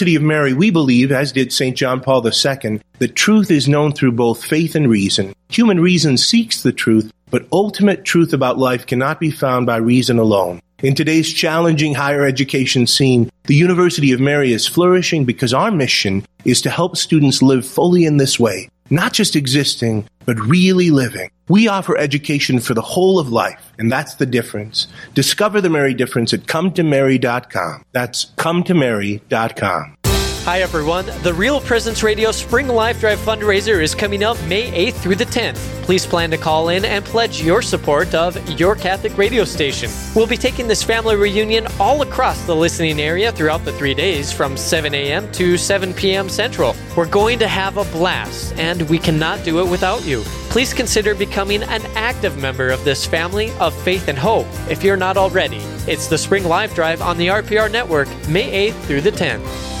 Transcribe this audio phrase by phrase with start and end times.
[0.00, 1.76] University of Mary, we believe, as did St.
[1.76, 5.34] John Paul II, that truth is known through both faith and reason.
[5.50, 10.18] Human reason seeks the truth, but ultimate truth about life cannot be found by reason
[10.18, 10.62] alone.
[10.82, 16.24] In today's challenging higher education scene, the University of Mary is flourishing because our mission
[16.46, 21.28] is to help students live fully in this way, not just existing, but really living.
[21.48, 24.86] We offer education for the whole of life, and that's the difference.
[25.12, 27.84] Discover the Mary difference at cometomary.com.
[27.90, 29.96] That's cometomary.com.
[30.44, 31.04] Hi, everyone.
[31.22, 35.26] The Real Presence Radio Spring Live Drive fundraiser is coming up May 8th through the
[35.26, 35.58] 10th.
[35.82, 39.90] Please plan to call in and pledge your support of your Catholic radio station.
[40.16, 44.32] We'll be taking this family reunion all across the listening area throughout the three days
[44.32, 45.30] from 7 a.m.
[45.32, 46.30] to 7 p.m.
[46.30, 46.74] Central.
[46.96, 50.22] We're going to have a blast, and we cannot do it without you.
[50.48, 54.96] Please consider becoming an active member of this family of faith and hope if you're
[54.96, 55.60] not already.
[55.86, 59.79] It's the Spring Live Drive on the RPR Network, May 8th through the 10th.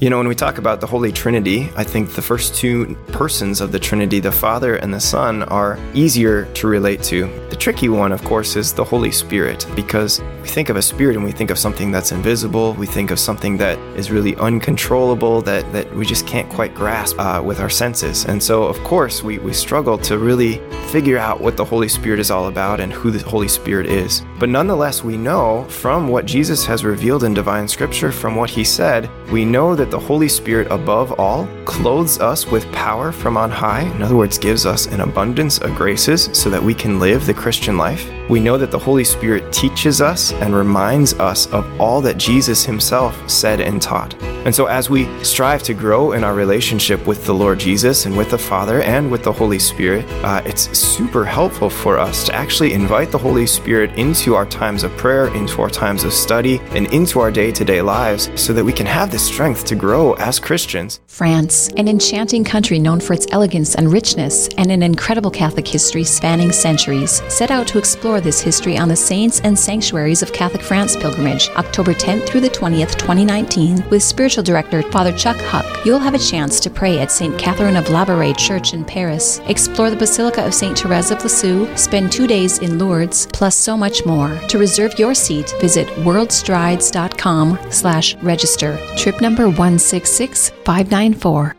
[0.00, 3.60] You know, when we talk about the Holy Trinity, I think the first two persons
[3.60, 7.26] of the Trinity, the Father and the Son, are easier to relate to.
[7.50, 11.16] The tricky one, of course, is the Holy Spirit, because we think of a spirit
[11.16, 15.42] and we think of something that's invisible, we think of something that is really uncontrollable,
[15.42, 18.24] that, that we just can't quite grasp uh, with our senses.
[18.24, 22.20] And so, of course, we, we struggle to really figure out what the Holy Spirit
[22.20, 24.22] is all about and who the Holy Spirit is.
[24.38, 28.62] But nonetheless, we know from what Jesus has revealed in divine scripture, from what he
[28.62, 33.38] said, we know that that the Holy Spirit, above all, clothes us with power from
[33.38, 33.82] on high.
[33.94, 37.32] In other words, gives us an abundance of graces so that we can live the
[37.32, 38.06] Christian life.
[38.28, 42.66] We know that the Holy Spirit teaches us and reminds us of all that Jesus
[42.66, 44.14] himself said and taught.
[44.44, 48.16] And so, as we strive to grow in our relationship with the Lord Jesus and
[48.16, 52.34] with the Father and with the Holy Spirit, uh, it's super helpful for us to
[52.34, 56.60] actually invite the Holy Spirit into our times of prayer, into our times of study,
[56.70, 59.74] and into our day to day lives so that we can have the strength to
[59.78, 61.00] grow as Christians.
[61.06, 66.04] France, an enchanting country known for its elegance and richness and an incredible Catholic history
[66.04, 70.62] spanning centuries, set out to explore this history on the Saints and Sanctuaries of Catholic
[70.62, 75.66] France pilgrimage, October 10th through the 20th, 2019, with spiritual director Father Chuck Huck.
[75.84, 77.38] You'll have a chance to pray at St.
[77.38, 80.78] Catherine of Labouré Church in Paris, explore the Basilica of St.
[80.78, 84.38] Therese of Lisieux, spend two days in Lourdes, plus so much more.
[84.48, 88.78] To reserve your seat, visit worldstrides.com slash register.
[88.96, 91.54] Trip number 166594.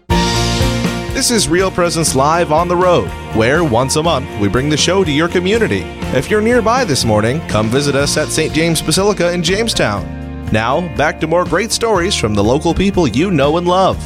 [1.14, 4.78] This is Real Presence Live on the Road, where once a month we bring the
[4.78, 5.82] show to your community.
[6.16, 8.54] If you're nearby this morning, come visit us at St.
[8.54, 10.06] James Basilica in Jamestown.
[10.52, 13.98] Now, back to more great stories from the local people you know and love.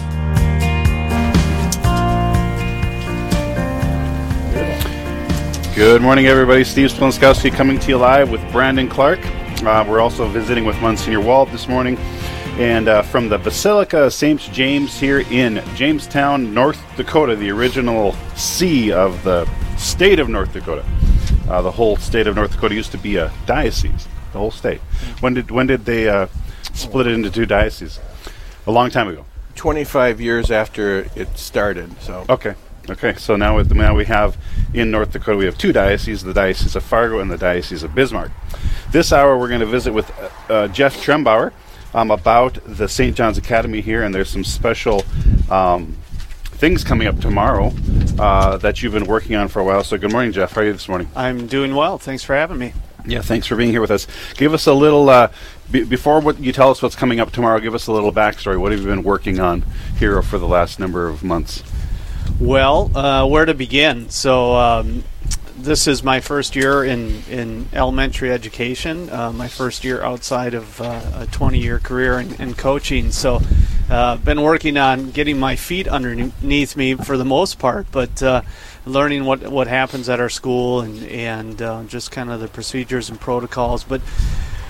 [5.75, 6.63] Good morning, everybody.
[6.63, 9.19] Steve Splonskowski coming to you live with Brandon Clark.
[9.63, 11.95] Uh, we're also visiting with Monsignor Wald this morning
[12.59, 14.39] and uh, from the Basilica of St.
[14.39, 20.85] James here in Jamestown, North Dakota, the original see of the state of North Dakota.
[21.49, 24.07] Uh, the whole state of North Dakota used to be a diocese.
[24.33, 24.81] The whole state.
[25.19, 26.27] When did when did they uh,
[26.73, 27.99] split it into two dioceses?
[28.67, 29.25] A long time ago.
[29.55, 31.99] 25 years after it started.
[32.01, 32.53] So okay,
[32.87, 33.15] okay.
[33.15, 34.37] So now with now we have
[34.75, 37.95] in North Dakota we have two dioceses: the diocese of Fargo and the diocese of
[37.95, 38.31] Bismarck.
[38.91, 41.51] This hour we're going to visit with uh, uh, Jeff Trembauer
[41.93, 43.15] um, about the St.
[43.15, 45.03] John's Academy here, and there's some special
[45.49, 45.97] um,
[46.43, 47.71] things coming up tomorrow
[48.19, 49.83] uh, that you've been working on for a while.
[49.83, 50.53] So, good morning, Jeff.
[50.53, 51.09] How are you this morning?
[51.15, 51.97] I'm doing well.
[51.97, 52.73] Thanks for having me.
[53.05, 54.07] Yeah, thanks for being here with us.
[54.35, 55.29] Give us a little uh,
[55.69, 57.59] b- before what you tell us what's coming up tomorrow.
[57.59, 58.57] Give us a little backstory.
[58.57, 59.63] What have you been working on
[59.97, 61.63] here for the last number of months?
[62.39, 64.09] Well, uh, where to begin?
[64.09, 65.03] So, um,
[65.55, 70.81] this is my first year in, in elementary education, uh, my first year outside of
[70.81, 73.11] uh, a 20 year career in, in, coaching.
[73.11, 73.39] So
[73.89, 78.41] uh, been working on getting my feet underneath me for the most part, but uh,
[78.85, 83.09] learning what, what happens at our school and, and uh, just kind of the procedures
[83.09, 83.83] and protocols.
[83.83, 84.01] But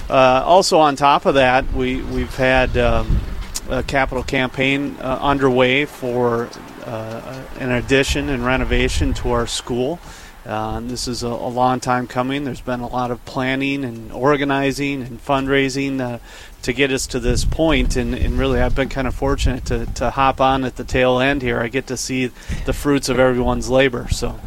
[0.09, 3.21] uh, also on top of that, we, we've had um,
[3.69, 6.49] a capital campaign underway for
[6.85, 9.99] an addition and renovation to our school.
[10.45, 12.43] Uh, this is a, a, long time coming.
[12.43, 16.19] There's been a lot of planning and organizing and fundraising uh,
[16.63, 19.85] to get us to this point, and, and, really, I've been kind of fortunate to,
[19.85, 21.61] to hop on at the tail end here.
[21.61, 22.31] I get to see
[22.65, 24.07] the fruits of everyone's labor.
[24.09, 24.39] So.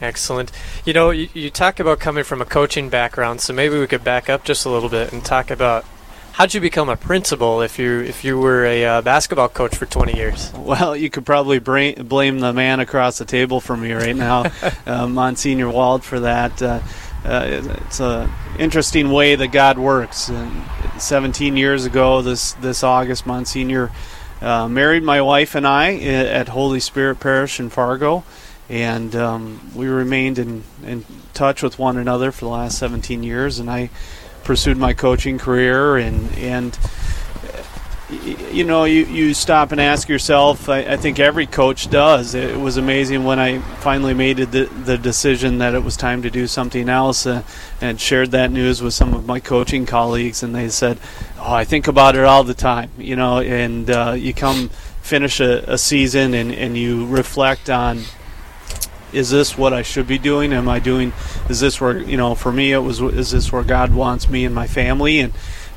[0.00, 0.52] Excellent.
[0.84, 4.04] You know, you, you talk about coming from a coaching background, so maybe we could
[4.04, 5.84] back up just a little bit and talk about
[6.38, 9.86] How'd you become a principal if you if you were a uh, basketball coach for
[9.86, 10.52] 20 years?
[10.52, 14.44] Well, you could probably blame the man across the table from me right now,
[14.86, 16.62] uh, Monsignor Wald, for that.
[16.62, 16.78] Uh,
[17.24, 20.28] uh, it's a interesting way that God works.
[20.28, 20.62] And
[21.02, 23.90] 17 years ago, this this August, Monsignor
[24.40, 28.22] uh, married my wife and I at Holy Spirit Parish in Fargo,
[28.68, 31.04] and um, we remained in in
[31.34, 33.58] touch with one another for the last 17 years.
[33.58, 33.90] And I
[34.48, 36.78] pursued my coaching career and and
[38.54, 40.70] you know, you, you stop and ask yourself.
[40.70, 42.34] I, I, think every coach does.
[42.34, 46.30] It was amazing when I finally made the, the decision that it was time to
[46.30, 47.42] do something else uh,
[47.82, 50.42] and shared that news with some of my coaching colleagues.
[50.42, 50.98] And they said,
[51.38, 54.70] Oh, I think about it all the time, you know, and uh, you come
[55.02, 58.04] finish a, a season and, and you reflect on
[59.12, 60.52] is this what I should be doing?
[60.52, 61.12] Am I doing?
[61.48, 62.34] Is this where you know?
[62.34, 63.00] For me, it was.
[63.00, 65.20] Is this where God wants me and my family?
[65.20, 65.32] And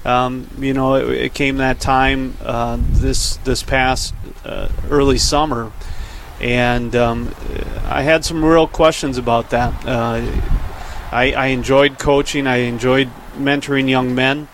[0.05, 4.13] um, you know, it, it, came that time uh, this this past
[4.43, 5.71] uh, early summer,
[6.39, 7.33] and um,
[7.85, 9.85] I had some real questions about that.
[9.85, 10.21] Uh,
[11.11, 12.47] I, I, enjoyed coaching.
[12.47, 14.47] I enjoyed mentoring young men.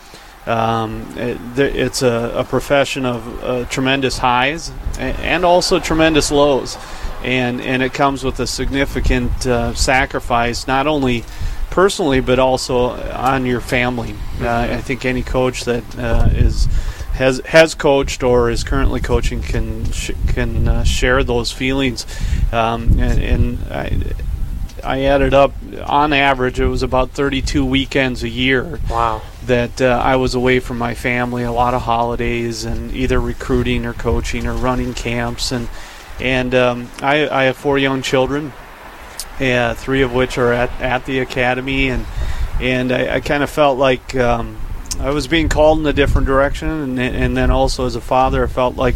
[0.46, 6.78] Um, it, it's a, a, profession of uh, tremendous highs and also tremendous lows,
[7.24, 11.24] and and it comes with a significant uh, sacrifice, not only
[11.70, 14.16] personally, but also on your family.
[14.42, 16.68] Uh, I think any coach that uh, is
[17.18, 22.06] has has coached or is currently coaching can sh- can uh, share those feelings.
[22.52, 24.02] Um, and, and I,
[24.84, 25.54] I, added up
[25.84, 28.80] on average, it was about 32 weekends a year.
[28.90, 29.22] Wow.
[29.46, 33.86] That uh, I was away from my family, a lot of holidays, and either recruiting
[33.86, 35.70] or coaching or running camps, and
[36.20, 38.54] and um, I, I have four young children
[39.40, 42.06] yeah, three of which are at, at the academy, and
[42.60, 44.58] and I, I kind of felt like um,
[45.00, 48.44] I was being called in a different direction, and and then also as a father,
[48.44, 48.96] I felt like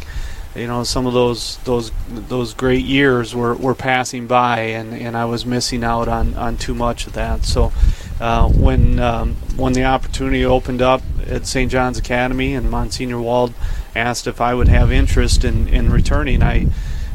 [0.55, 5.15] you know some of those those those great years were, were passing by, and, and
[5.15, 7.45] I was missing out on, on too much of that.
[7.45, 7.71] So
[8.19, 11.71] uh, when um, when the opportunity opened up at St.
[11.71, 13.53] John's Academy, and Monsignor Wald
[13.95, 16.67] asked if I would have interest in, in returning, I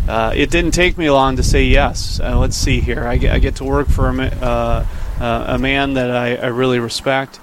[0.09, 2.21] uh, it didn't take me long to say yes.
[2.21, 3.07] Uh, let's see here.
[3.07, 4.87] I get, I get to work for a, uh,
[5.21, 7.41] uh, a man that I, I, really respect.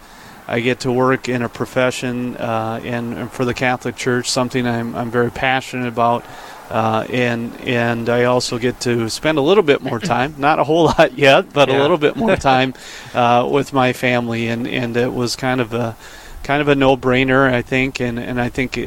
[0.48, 4.66] I get to work in a profession uh, and, and, for the Catholic Church, something
[4.66, 6.26] I'm, I'm very passionate about.
[6.70, 10.64] Uh, and and I also get to spend a little bit more time, not a
[10.64, 11.78] whole lot yet, but yeah.
[11.78, 12.74] a little bit more time
[13.14, 15.96] with my family, and, and it was kind of a
[16.44, 18.78] kind of a no-brainer, I think, and and I think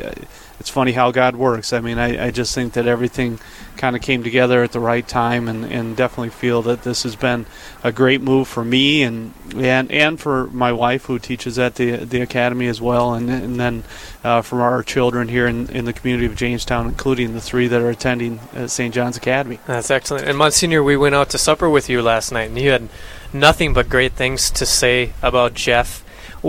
[0.59, 1.73] it's funny how God works.
[1.73, 3.39] I mean, I, I just think that everything
[3.77, 7.15] kind of came together at the right time, and, and definitely feel that this has
[7.15, 7.47] been
[7.85, 11.97] a great move for me and and and for my wife who teaches at the
[11.97, 13.85] the academy as well, and and then
[14.25, 17.81] uh, for our children here in, in the community of Jamestown, including the three that
[17.81, 18.95] are attending St.
[18.95, 19.59] John's Academy.
[19.67, 20.27] That's excellent.
[20.27, 22.89] And Monsignor, we went out to supper with you last night, and you had
[23.33, 26.03] nothing but great things to say about Jeff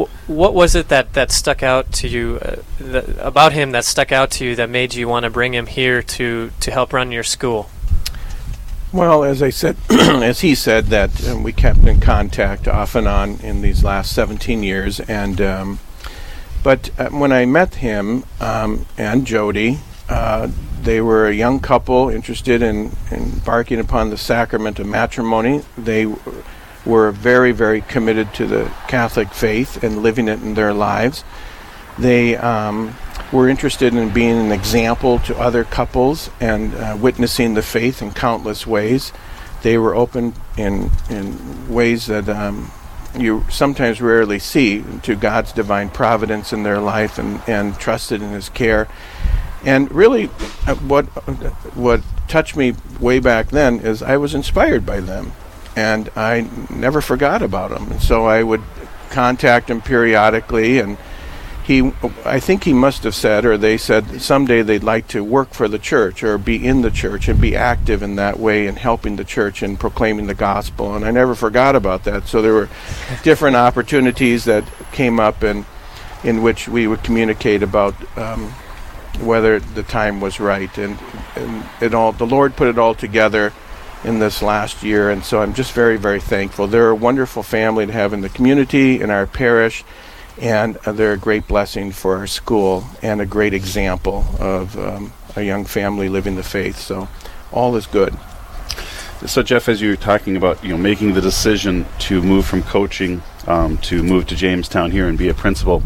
[0.05, 4.11] what was it that, that stuck out to you uh, that, about him that stuck
[4.11, 7.11] out to you that made you want to bring him here to, to help run
[7.11, 7.69] your school?
[8.93, 13.07] Well, as I said, as he said, that um, we kept in contact off and
[13.07, 15.79] on in these last 17 years, and um,
[16.63, 19.79] but uh, when I met him um, and Jody,
[20.09, 20.49] uh,
[20.81, 25.63] they were a young couple interested in, in embarking upon the sacrament of matrimony.
[25.77, 26.05] They
[26.87, 31.23] were very, very committed to the Catholic faith and living it in their lives.
[31.99, 32.95] They um,
[33.31, 38.11] were interested in being an example to other couples and uh, witnessing the faith in
[38.11, 39.11] countless ways.
[39.63, 42.71] They were open in in ways that um,
[43.17, 48.29] you sometimes rarely see to God's divine providence in their life and, and trusted in
[48.29, 48.87] His care.
[49.65, 50.25] And really,
[50.67, 51.05] uh, what
[51.75, 55.33] what touched me way back then is I was inspired by them
[55.77, 57.91] and I never forgot about him.
[57.91, 58.63] And so I would
[59.11, 60.97] contact him periodically, and
[61.63, 61.91] he,
[62.25, 65.67] I think he must have said, or they said, someday they'd like to work for
[65.67, 69.17] the church or be in the church and be active in that way and helping
[69.17, 70.95] the church and proclaiming the gospel.
[70.95, 72.27] And I never forgot about that.
[72.27, 72.69] So there were
[73.21, 75.63] different opportunities that came up and
[76.23, 77.93] in which we would communicate about.
[78.17, 78.51] Um,
[79.19, 80.95] whether the time was right, and,
[81.35, 83.51] and it all the Lord put it all together
[84.07, 86.65] in this last year, and so I'm just very, very thankful.
[86.65, 89.83] They're a wonderful family to have in the community, in our parish,
[90.39, 95.11] and uh, they're a great blessing for our school and a great example of um,
[95.35, 96.77] a young family living the faith.
[96.77, 97.09] So
[97.51, 98.17] all is good.
[99.25, 102.63] So Jeff, as you were talking about, you know, making the decision to move from
[102.63, 105.83] coaching um, to move to Jamestown here and be a principal,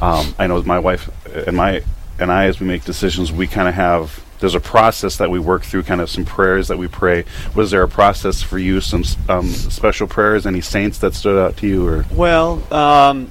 [0.00, 1.08] um, I know my wife
[1.46, 1.84] and my
[2.18, 5.38] and I, as we make decisions, we kind of have there's a process that we
[5.38, 7.24] work through, kind of some prayers that we pray.
[7.54, 11.56] Was there a process for you, some um, special prayers, any saints that stood out
[11.58, 12.06] to you, or?
[12.10, 13.30] Well, um,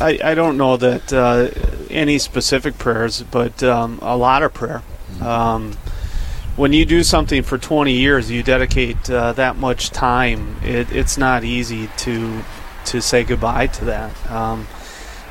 [0.00, 1.50] I, I don't know that uh,
[1.90, 4.82] any specific prayers, but um, a lot of prayer.
[5.20, 5.72] Um,
[6.56, 10.56] when you do something for 20 years, you dedicate uh, that much time.
[10.62, 12.42] It, it's not easy to
[12.86, 14.30] to say goodbye to that.
[14.30, 14.66] Um,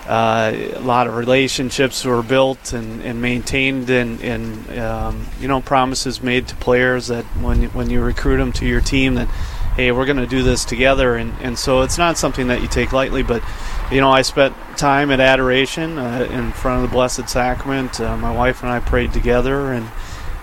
[0.07, 5.59] uh, a lot of relationships were built and, and maintained, and, and um, you know
[5.59, 9.27] promises made to players that when when you recruit them to your team that
[9.75, 12.69] hey we're going to do this together, and, and so it's not something that you
[12.69, 13.21] take lightly.
[13.21, 13.43] But
[13.91, 17.99] you know I spent time at adoration uh, in front of the Blessed Sacrament.
[17.99, 19.89] Uh, my wife and I prayed together, and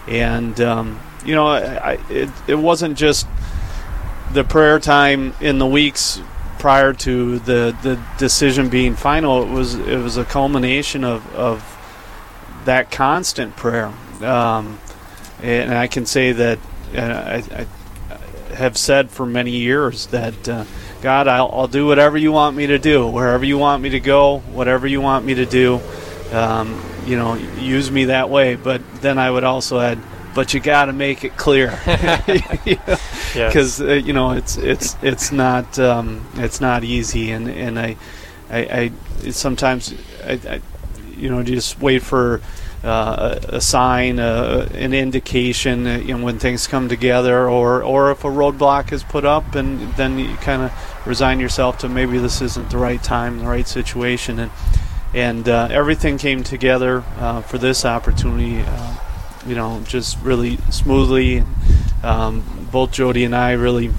[0.06, 3.26] and um, you know I, I, it it wasn't just
[4.34, 6.20] the prayer time in the weeks
[6.64, 11.62] prior to the, the decision being final, it was it was a culmination of, of
[12.64, 13.92] that constant prayer.
[14.22, 14.78] Um,
[15.42, 16.58] and I can say that
[16.94, 17.66] I,
[18.10, 20.64] I, have said for many years that uh,
[21.02, 24.00] God, I'll, I'll, do whatever you want me to do, wherever you want me to
[24.00, 25.82] go, whatever you want me to do.
[26.32, 28.54] Um, you know, use me that way.
[28.54, 29.98] But then I would also add,
[30.34, 31.78] but you got to make it clear.
[33.34, 37.96] Because uh, you know it's it's it's not um, it's not easy and and I
[38.50, 38.92] I,
[39.24, 39.92] I sometimes
[40.24, 40.60] I, I,
[41.16, 42.40] you know just wait for
[42.84, 47.82] uh, a, a, sign uh, an indication uh, you know, when things come together or
[47.82, 51.88] or if a roadblock is put up and then you kind of resign yourself to
[51.88, 54.50] maybe this isn't the right time the right situation and
[55.14, 58.62] and uh, everything came together uh, for this opportunity
[59.46, 61.42] you know, just really smoothly.
[62.02, 63.90] Um, both Jody and I really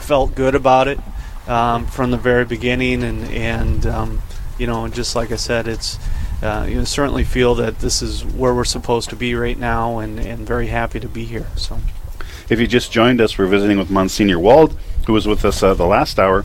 [0.00, 0.98] felt good about it
[1.46, 4.22] um, from the very beginning, and and um,
[4.58, 5.98] you know, just like I said, it's
[6.42, 9.98] uh, you know certainly feel that this is where we're supposed to be right now,
[9.98, 11.46] and and very happy to be here.
[11.56, 11.78] So,
[12.48, 15.74] if you just joined us, we're visiting with Monsignor Wald, who was with us uh,
[15.74, 16.44] the last hour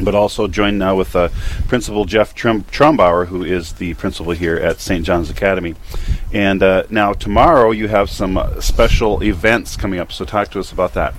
[0.00, 1.28] but also joined now with uh,
[1.68, 5.04] Principal Jeff Trum- Trumbauer, who is the principal here at St.
[5.04, 5.74] John's Academy.
[6.32, 10.60] And uh, now tomorrow you have some uh, special events coming up, so talk to
[10.60, 11.14] us about that.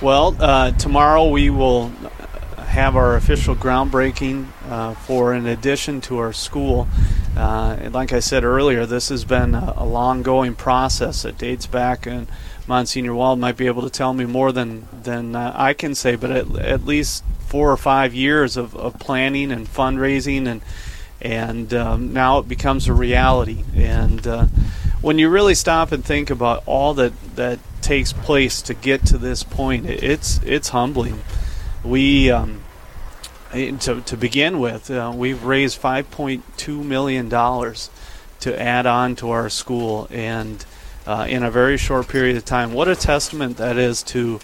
[0.00, 1.92] Well, uh, tomorrow we will
[2.58, 6.86] have our official groundbreaking uh, for an addition to our school.
[7.36, 11.24] Uh, like I said earlier, this has been a, a long going process.
[11.24, 12.28] It dates back and
[12.66, 16.30] Monsignor Wald might be able to tell me more than than I can say, but
[16.30, 20.62] at, at least four or five years of, of planning and fundraising, and
[21.20, 23.64] and um, now it becomes a reality.
[23.74, 24.46] And uh,
[25.00, 29.18] when you really stop and think about all that that takes place to get to
[29.18, 31.22] this point, it's it's humbling.
[31.84, 32.62] We um,
[33.52, 37.90] to to begin with, uh, we've raised 5.2 million dollars
[38.40, 40.64] to add on to our school and
[41.06, 42.72] uh, in a very short period of time.
[42.72, 44.40] What a testament that is to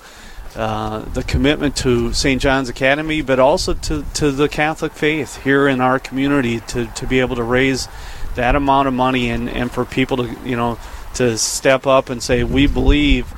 [0.56, 2.40] uh, the commitment to St.
[2.40, 7.06] John's Academy, but also to, to the Catholic faith here in our community to, to
[7.06, 7.88] be able to raise
[8.36, 10.78] that amount of money and, and for people to, you know,
[11.14, 13.32] to step up and say, we believe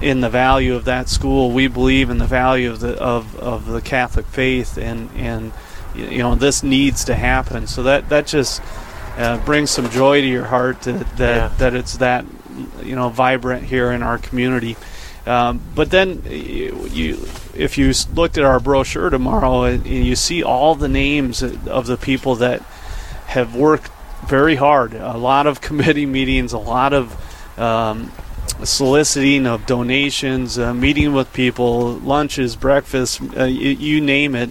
[0.00, 1.50] in the value of that school.
[1.50, 5.52] We believe in the value of the of, of the Catholic faith, and and
[5.94, 7.66] you know this needs to happen.
[7.66, 8.62] So that that just
[9.16, 11.48] uh, brings some joy to your heart that that, yeah.
[11.58, 12.24] that it's that
[12.82, 14.76] you know vibrant here in our community.
[15.26, 20.42] Um, but then you, you, if you looked at our brochure tomorrow, and you see
[20.42, 22.60] all the names of the people that
[23.26, 23.90] have worked
[24.26, 24.94] very hard.
[24.94, 28.12] A lot of committee meetings, a lot of um,
[28.62, 34.50] soliciting of donations, uh, meeting with people, lunches, breakfast, uh, you, you, name it,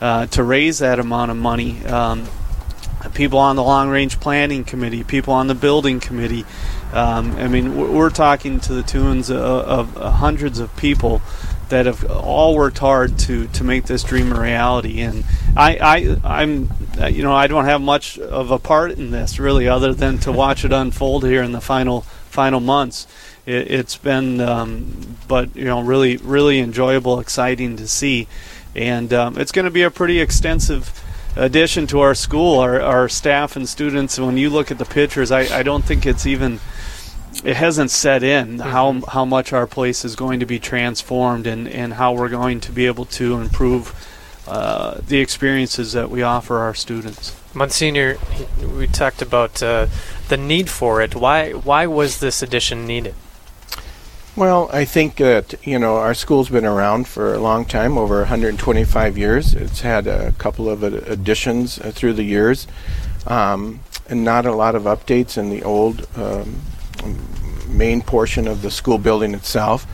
[0.00, 1.84] uh, to raise that amount of money.
[1.86, 2.26] Um,
[3.14, 6.44] people on the long range planning committee, people on the building committee.
[6.92, 11.20] Um, I mean, we're talking to the tunes of, of, of, hundreds of people
[11.68, 15.00] that have all worked hard to, to make this dream a reality.
[15.00, 15.24] And
[15.56, 16.70] I, I, I'm,
[17.10, 20.32] you know, I don't have much of a part in this really, other than to
[20.32, 22.02] watch it unfold here in the final
[22.36, 23.06] final months.
[23.46, 28.26] It, has been, um, but you know, really, really enjoyable, exciting to see,
[28.74, 31.02] and um, it's going to be a pretty extensive
[31.36, 34.18] addition to our school, our, our staff and students.
[34.18, 36.60] When you look at the pictures, I, I don't think it's even
[37.44, 38.70] it hasn't set in mm-hmm.
[38.70, 42.60] how how much our place is going to be transformed and, and how we're going
[42.60, 43.94] to be able to improve
[44.48, 47.36] uh, the experiences that we offer our students.
[47.52, 48.16] Monsignor,
[48.76, 49.86] we talked about uh,
[50.28, 51.14] the need for it.
[51.14, 53.14] Why why was this addition needed?
[54.36, 58.18] Well, I think that you know our school's been around for a long time, over
[58.18, 59.54] 125 years.
[59.54, 62.66] It's had a couple of additions uh, through the years,
[63.26, 66.60] um, and not a lot of updates in the old um,
[67.66, 69.86] main portion of the school building itself.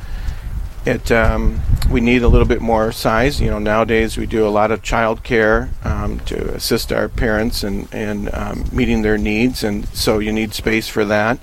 [0.84, 3.40] It um, we need a little bit more size.
[3.40, 7.62] You know, nowadays we do a lot of child care um, to assist our parents
[7.62, 11.38] and and um, meeting their needs, and so you need space for that.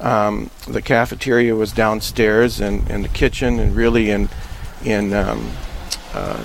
[0.00, 4.28] Um, the cafeteria was downstairs and, and the kitchen, and really in
[4.84, 5.50] in um,
[6.12, 6.42] uh,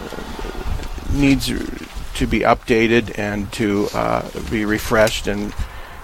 [1.12, 5.54] needs to be updated and to uh, be refreshed and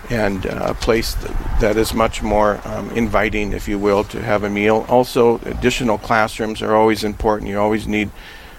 [0.10, 1.16] and uh, a place
[1.60, 4.86] that is much more um, inviting, if you will, to have a meal.
[4.88, 7.50] Also, additional classrooms are always important.
[7.50, 8.12] You always need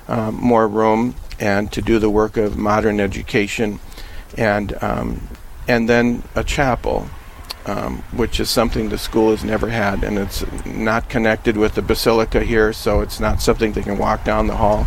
[0.08, 3.78] um, more room and to do the work of modern education,
[4.36, 5.28] and um,
[5.68, 7.08] and then a chapel,
[7.66, 11.82] um, which is something the school has never had, and it's not connected with the
[11.82, 14.86] basilica here, so it's not something they can walk down the hall.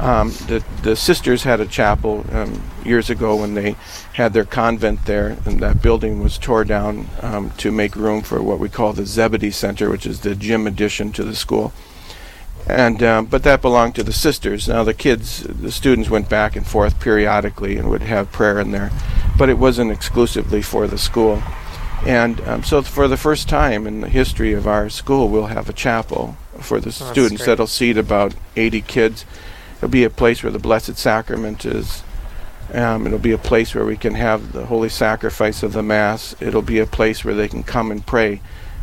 [0.00, 3.74] Um, the the sisters had a chapel um, years ago when they
[4.12, 8.40] had their convent there, and that building was tore down um, to make room for
[8.40, 11.72] what we call the Zebedee Center, which is the gym addition to the school.
[12.68, 14.68] And um, but that belonged to the sisters.
[14.68, 18.70] Now the kids, the students went back and forth periodically and would have prayer in
[18.70, 18.92] there,
[19.36, 21.42] but it wasn't exclusively for the school.
[22.06, 25.68] And um, so, for the first time in the history of our school, we'll have
[25.68, 29.24] a chapel for the oh, students that'll seat about 80 kids
[29.78, 32.02] It'll be a place where the Blessed Sacrament is.
[32.74, 36.34] Um, it'll be a place where we can have the holy sacrifice of the Mass.
[36.40, 38.40] It'll be a place where they can come and pray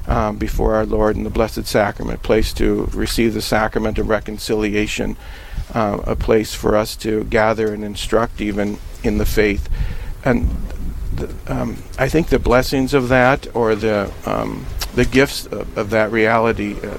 [0.07, 4.07] um, before our Lord in the Blessed Sacrament, a place to receive the sacrament of
[4.07, 5.17] reconciliation,
[5.73, 9.69] uh, a place for us to gather and instruct even in the faith.
[10.23, 10.49] And
[11.47, 16.11] um, I think the blessings of that or the, um, the gifts of, of that
[16.11, 16.75] reality.
[16.81, 16.97] Uh,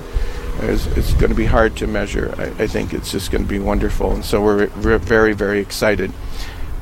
[0.63, 2.35] is, it's going to be hard to measure.
[2.39, 5.61] I, I, think it's just going to be wonderful, and so we're, we're very, very
[5.61, 6.13] excited.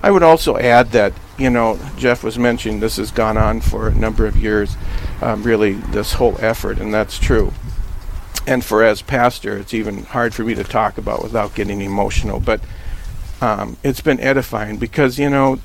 [0.04, 3.88] I would also add that you know Jeff was mentioning this has gone on for
[3.88, 4.76] a number of years,
[5.22, 7.54] um, really this whole effort, and that's true.
[8.46, 12.38] And for as pastor, it's even hard for me to talk about without getting emotional,
[12.38, 12.60] but
[13.40, 15.58] um, it's been edifying because you know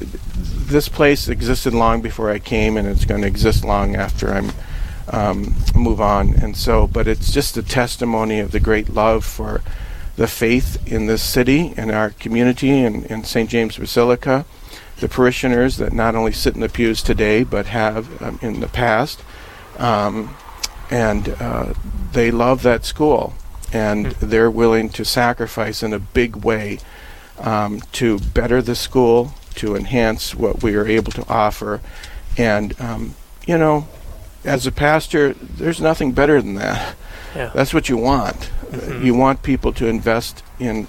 [0.00, 4.52] this place existed long before I came, and it's going to exist long after I'm
[5.12, 6.34] um, move on.
[6.34, 9.60] And so, but it's just a testimony of the great love for
[10.16, 13.48] the faith in this city and our community and in St.
[13.48, 14.44] James Basilica,
[14.98, 18.68] the parishioners that not only sit in the pews today but have um, in the
[18.68, 19.22] past.
[19.78, 20.36] Um,
[20.90, 21.74] and uh,
[22.12, 23.34] they love that school
[23.72, 24.18] and mm.
[24.20, 26.78] they're willing to sacrifice in a big way
[27.38, 31.80] um, to better the school, to enhance what we are able to offer.
[32.36, 33.14] And, um,
[33.46, 33.88] you know,
[34.44, 36.96] as a pastor, there's nothing better than that.
[37.34, 37.50] Yeah.
[37.54, 38.36] That's what you want.
[38.36, 39.04] Mm-hmm.
[39.04, 40.86] You want people to invest in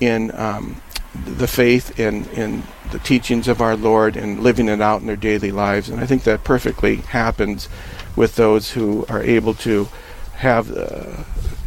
[0.00, 0.80] in um,
[1.14, 5.16] the faith in in the teachings of our Lord and living it out in their
[5.16, 5.88] daily lives.
[5.88, 7.68] And I think that perfectly happens
[8.14, 9.88] with those who are able to
[10.36, 11.24] have uh,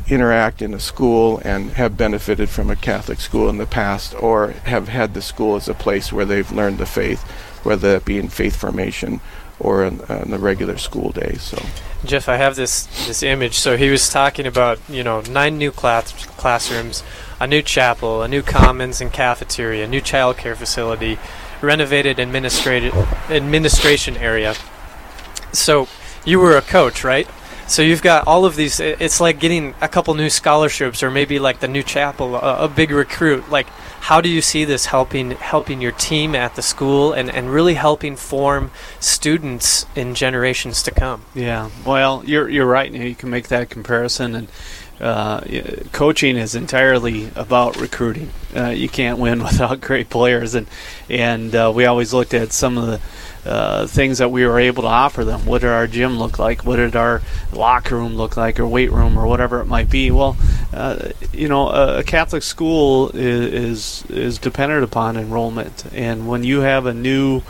[0.09, 4.51] interact in a school and have benefited from a Catholic school in the past, or
[4.65, 7.21] have had the school as a place where they've learned the faith,
[7.63, 9.21] whether it be in faith formation
[9.59, 11.35] or in, uh, in the regular school day.
[11.35, 11.61] So.
[12.05, 13.55] Jeff, I have this this image.
[13.55, 17.03] So he was talking about you know nine new class classrooms,
[17.39, 21.19] a new chapel, a new commons and cafeteria, a new child care facility,
[21.61, 22.95] renovated administrative
[23.29, 24.55] administration area.
[25.51, 25.87] So
[26.25, 27.27] you were a coach, right?
[27.69, 28.79] So you've got all of these.
[28.79, 32.67] It's like getting a couple new scholarships, or maybe like the new chapel, a, a
[32.67, 33.47] big recruit.
[33.49, 33.67] Like
[34.01, 37.75] how do you see this helping helping your team at the school and, and really
[37.75, 41.23] helping form students in generations to come?
[41.35, 42.91] Yeah, well, you're you're right.
[42.91, 44.47] You can make that comparison, and
[44.99, 45.41] uh,
[45.91, 48.29] coaching is entirely about recruiting.
[48.55, 50.67] Uh, you can't win without great players, and
[51.09, 53.01] and uh, we always looked at some of the
[53.49, 55.45] uh, things that we were able to offer them.
[55.45, 56.65] What did our gym look like?
[56.65, 57.21] What did our
[57.53, 60.11] locker room look like, or weight room, or whatever it might be?
[60.11, 60.35] Well,
[60.73, 66.43] uh, you know, a, a, Catholic school is, is, is dependent upon enrollment, and when
[66.43, 67.41] you have a new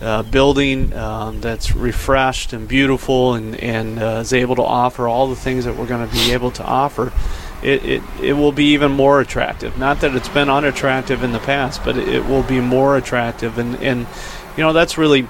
[0.00, 5.28] uh, building um, that's refreshed and beautiful and, and uh, is able to offer all
[5.28, 7.12] the things that we're going to be able to offer,
[7.62, 9.76] it, it, it will be even more attractive.
[9.76, 13.58] Not that it's been unattractive in the past, but it, will be more attractive.
[13.58, 14.06] And, and,
[14.56, 15.22] you know, that's really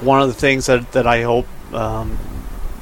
[0.00, 2.18] one of the things that, that I hope um,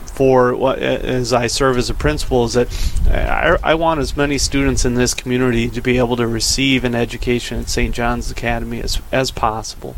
[0.06, 2.68] for what, as I serve as a principal is that
[3.08, 6.94] I, I, want as many students in this community to be able to receive an
[6.94, 7.94] education at St.
[7.94, 9.94] John's Academy as, as possible.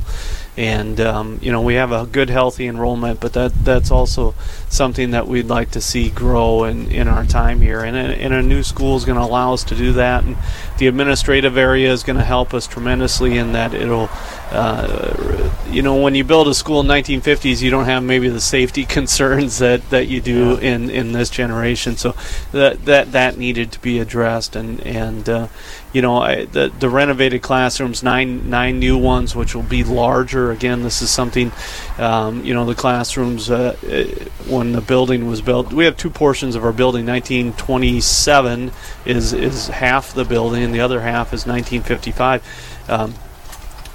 [0.56, 4.34] And um, you know we have a good, healthy enrollment, but that that's also
[4.68, 7.80] something that we'd like to see grow in, in our time here.
[7.80, 10.24] And, and a new school is going to allow us to do that.
[10.24, 10.36] And
[10.78, 14.10] the administrative area is going to help us tremendously in that it'll
[14.50, 18.40] uh, you know, when you build a school in 1950s, you don't have maybe the
[18.40, 20.74] safety concerns that, that you do yeah.
[20.74, 21.96] in, in this generation.
[21.96, 22.14] So
[22.52, 25.48] that that that needed to be addressed, and and uh,
[25.92, 30.52] you know, I, the the renovated classrooms, nine nine new ones, which will be larger.
[30.52, 31.52] Again, this is something,
[31.98, 34.04] um, you know, the classrooms uh, uh
[34.48, 35.72] when the building was built.
[35.72, 37.06] We have two portions of our building.
[37.06, 38.72] 1927
[39.04, 42.86] is is half the building, and the other half is 1955.
[42.88, 43.14] Um,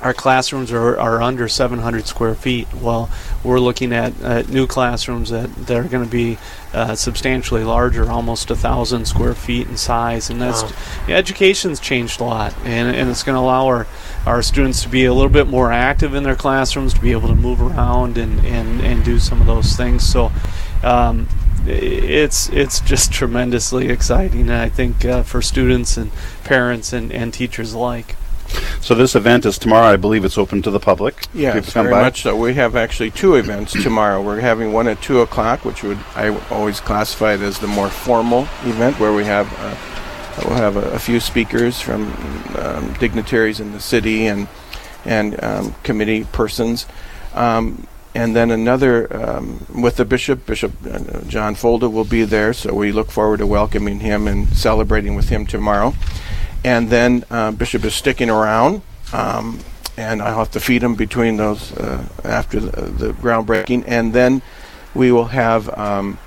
[0.06, 2.72] our classrooms are, are under 700 square feet.
[2.76, 3.10] Well,
[3.44, 6.38] we're looking at, at new classrooms that, that are going to be
[6.74, 10.72] uh, substantially larger, almost a thousand square feet in size, and that's wow.
[11.08, 13.88] yeah, education's changed a lot, and, and it's going to allow our,
[14.28, 17.28] our students to be a little bit more active in their classrooms, to be able
[17.28, 20.08] to move around and, and, and do some of those things.
[20.08, 20.32] So.
[20.84, 21.28] Um,
[21.68, 26.12] it's it's just tremendously exciting, I think, uh, for students and
[26.44, 28.16] parents and, and teachers alike.
[28.82, 29.88] So this event is tomorrow.
[29.88, 31.26] I believe it's open to the public.
[31.34, 32.04] Yeah, very by.
[32.04, 32.36] much so.
[32.36, 34.22] We have actually two events tomorrow.
[34.22, 37.90] We're having one at two o'clock, which would I always classify it as the more
[37.90, 42.14] formal event, where we have uh, we'll have a, a, few speakers from
[42.60, 44.48] um, dignitaries in the city and
[45.04, 46.86] and um, committee persons.
[47.34, 52.54] Um, and then another um, with the bishop, Bishop uh, John Folda will be there,
[52.54, 55.94] so we look forward to welcoming him and celebrating with him tomorrow
[56.66, 58.82] and then uh, Bishop is sticking around,
[59.14, 59.60] um,
[59.98, 64.42] and I'll have to feed him between those uh, after the, the, groundbreaking, and then
[64.96, 66.18] we will have um,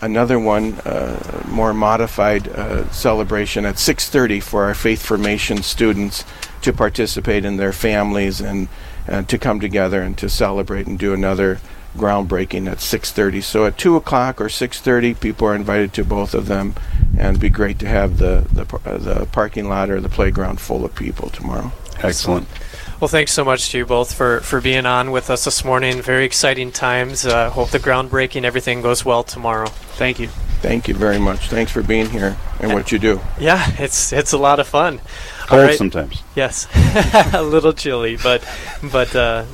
[0.00, 6.24] another one, uh, more modified uh, celebration at 6:30 for our faith formation students
[6.62, 8.66] to participate in their families and,
[9.06, 11.60] and to come together and to celebrate and do another
[11.96, 13.42] groundbreaking at 6:30.
[13.42, 16.74] So at two o'clock or 6:30, people are invited to both of them,
[17.16, 20.60] and it'd be great to have the the, uh, the parking lot or the playground
[20.60, 21.72] full of people tomorrow.
[22.02, 22.46] Excellent.
[23.00, 26.02] Well, thanks so much to you both for, for being on with us this morning.
[26.02, 27.24] Very exciting times.
[27.24, 29.66] Uh, hope the groundbreaking, everything goes well tomorrow.
[29.66, 30.26] Thank you.
[30.60, 31.48] Thank you very much.
[31.48, 33.20] Thanks for being here and what you do.
[33.38, 35.00] Yeah, it's it's a lot of fun.
[35.46, 35.78] Cold right.
[35.78, 36.24] sometimes.
[36.34, 36.66] Yes,
[37.32, 38.44] a little chilly, but
[38.82, 39.44] but uh,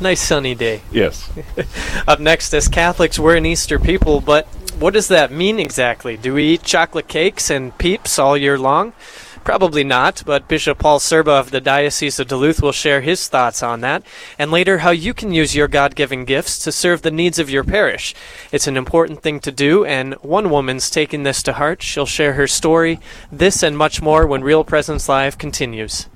[0.00, 0.82] Nice sunny day.
[0.90, 1.30] Yes.
[2.08, 4.46] Up next, as Catholics, we're an Easter people, but
[4.78, 6.16] what does that mean exactly?
[6.16, 8.92] Do we eat chocolate cakes and peeps all year long?
[9.44, 13.60] Probably not, but Bishop Paul Sirba of the Diocese of Duluth will share his thoughts
[13.60, 14.04] on that,
[14.38, 17.50] and later how you can use your God given gifts to serve the needs of
[17.50, 18.14] your parish.
[18.52, 21.82] It's an important thing to do, and one woman's taking this to heart.
[21.82, 23.00] She'll share her story,
[23.32, 26.06] this and much more when Real Presence Live continues.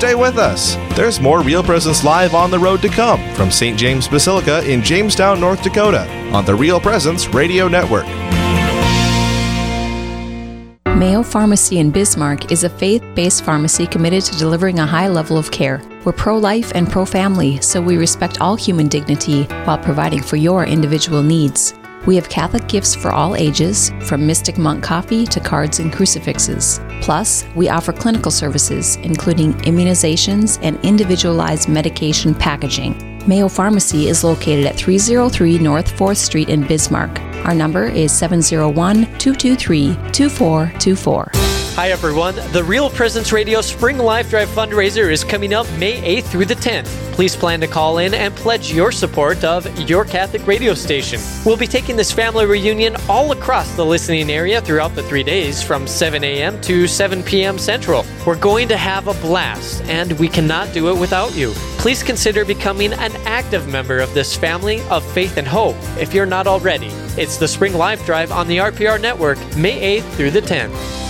[0.00, 0.76] Stay with us.
[0.96, 3.78] There's more Real Presence Live on the road to come from St.
[3.78, 8.06] James Basilica in Jamestown, North Dakota on the Real Presence Radio Network.
[10.96, 15.36] Mayo Pharmacy in Bismarck is a faith based pharmacy committed to delivering a high level
[15.36, 15.82] of care.
[16.06, 20.36] We're pro life and pro family, so we respect all human dignity while providing for
[20.36, 21.74] your individual needs.
[22.06, 26.80] We have Catholic gifts for all ages, from Mystic Monk coffee to cards and crucifixes.
[27.02, 33.06] Plus, we offer clinical services, including immunizations and individualized medication packaging.
[33.28, 37.20] Mayo Pharmacy is located at 303 North 4th Street in Bismarck.
[37.44, 41.39] Our number is 701 223 2424.
[41.76, 42.34] Hi, everyone.
[42.50, 46.56] The Real Presence Radio Spring Life Drive fundraiser is coming up May 8th through the
[46.56, 46.88] 10th.
[47.12, 51.20] Please plan to call in and pledge your support of your Catholic radio station.
[51.46, 55.62] We'll be taking this family reunion all across the listening area throughout the three days
[55.62, 56.60] from 7 a.m.
[56.62, 57.56] to 7 p.m.
[57.56, 58.04] Central.
[58.26, 61.52] We're going to have a blast, and we cannot do it without you.
[61.78, 66.26] Please consider becoming an active member of this family of faith and hope if you're
[66.26, 66.88] not already.
[67.16, 71.09] It's the Spring Life Drive on the RPR Network, May 8th through the 10th.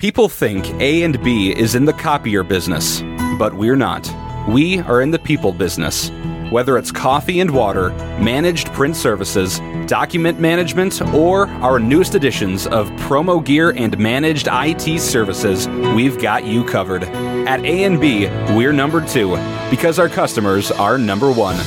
[0.00, 3.02] People think A and B is in the copier business,
[3.38, 4.10] but we're not.
[4.48, 6.10] We are in the people business.
[6.50, 12.88] Whether it's coffee and water, managed print services, document management, or our newest editions of
[12.92, 17.04] promo gear and managed IT services, we've got you covered.
[17.04, 19.36] At A&B, we're number two
[19.68, 21.58] because our customers are number one.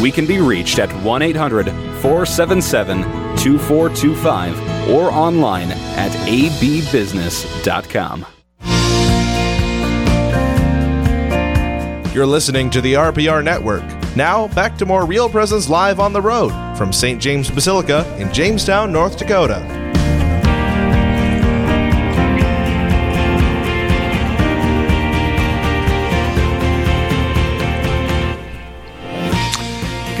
[0.00, 1.66] We can be reached at 1 800
[2.00, 8.26] 477 2425 or online at abbusiness.com.
[12.14, 13.82] You're listening to the RPR Network.
[14.14, 17.20] Now, back to more Real Presence Live on the Road from St.
[17.20, 19.81] James Basilica in Jamestown, North Dakota.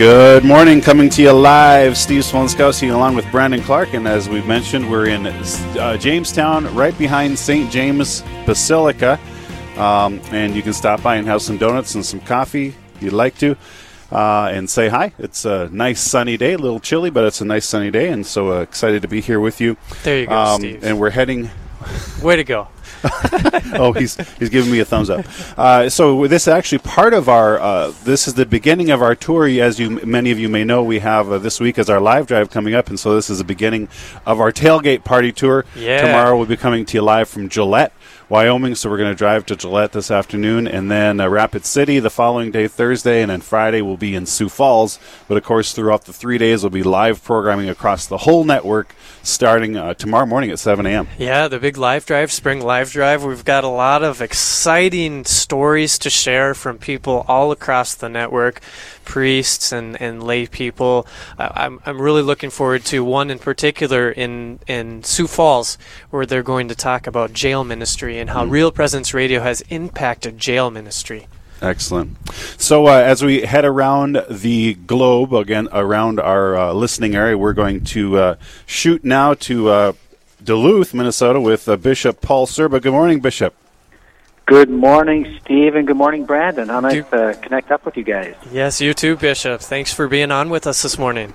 [0.02, 1.96] Good morning, coming to you live.
[1.96, 3.94] Steve Splonskowski along with Brandon Clark.
[3.94, 7.70] And as we've mentioned, we're in uh, Jamestown, right behind St.
[7.70, 9.20] James Basilica.
[9.76, 13.12] Um, and you can stop by and have some donuts and some coffee if you'd
[13.12, 13.56] like to.
[14.10, 15.12] Uh, and say hi.
[15.20, 18.26] It's a nice sunny day, a little chilly, but it's a nice sunny day, and
[18.26, 19.76] so uh, excited to be here with you.
[20.02, 20.82] There you go, um, Steve.
[20.82, 21.48] And we're heading.
[22.22, 22.68] Way to go.
[23.74, 25.24] oh, he's he's giving me a thumbs up.
[25.58, 27.58] Uh, so this is actually part of our.
[27.58, 29.48] Uh, this is the beginning of our tour.
[29.48, 32.26] As you many of you may know, we have uh, this week as our live
[32.26, 33.88] drive coming up, and so this is the beginning
[34.24, 35.64] of our tailgate party tour.
[35.74, 36.02] Yeah.
[36.02, 37.92] Tomorrow we'll be coming to you live from Gillette.
[38.32, 41.98] Wyoming, so we're going to drive to Gillette this afternoon, and then uh, Rapid City
[41.98, 44.98] the following day, Thursday, and then Friday we'll be in Sioux Falls.
[45.28, 48.94] But of course, throughout the three days, we'll be live programming across the whole network,
[49.22, 51.08] starting uh, tomorrow morning at 7 a.m.
[51.18, 53.22] Yeah, the big live drive, spring live drive.
[53.22, 58.62] We've got a lot of exciting stories to share from people all across the network,
[59.04, 61.06] priests and, and lay people.
[61.38, 65.78] Uh, I'm, I'm really looking forward to one in particular in, in Sioux Falls,
[66.10, 70.38] where they're going to talk about jail ministry and how Real Presence Radio has impacted
[70.38, 71.26] jail ministry.
[71.62, 72.16] Excellent.
[72.60, 77.52] So, uh, as we head around the globe again, around our uh, listening area, we're
[77.52, 78.34] going to uh,
[78.66, 79.92] shoot now to uh,
[80.42, 82.82] Duluth, Minnesota, with uh, Bishop Paul Sirba.
[82.82, 83.54] Good morning, Bishop.
[84.46, 86.68] Good morning, Steve, and good morning, Brandon.
[86.68, 88.34] How nice to connect up with you guys.
[88.50, 89.60] Yes, you too, Bishop.
[89.60, 91.32] Thanks for being on with us this morning.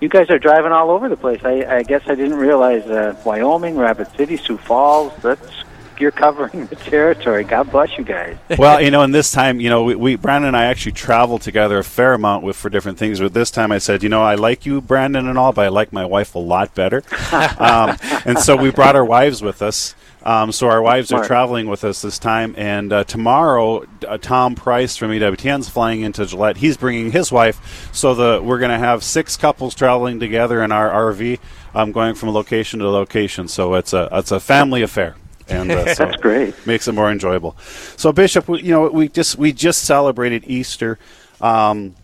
[0.00, 1.40] You guys are driving all over the place.
[1.44, 5.12] I, I guess I didn't realize uh, Wyoming, Rapid City, Sioux Falls.
[5.20, 5.64] That's
[6.00, 7.44] you're covering the territory.
[7.44, 8.36] God bless you guys.
[8.58, 11.38] well, you know, and this time, you know, we, we Brandon and I actually travel
[11.38, 13.20] together a fair amount with for different things.
[13.20, 15.68] But this time, I said, you know, I like you, Brandon, and all, but I
[15.68, 17.02] like my wife a lot better.
[17.58, 19.94] um, and so we brought our wives with us.
[20.28, 24.54] Um, so our wives are traveling with us this time, and uh, tomorrow uh, Tom
[24.56, 26.58] Price from EWTN is flying into Gillette.
[26.58, 30.70] He's bringing his wife, so the we're going to have six couples traveling together in
[30.70, 31.38] our RV,
[31.74, 33.48] um, going from location to location.
[33.48, 35.16] So it's a it's a family affair,
[35.48, 36.66] and uh, so That's great.
[36.66, 37.56] makes it more enjoyable.
[37.96, 40.98] So Bishop, we, you know, we just we just celebrated Easter.
[41.40, 41.94] Um,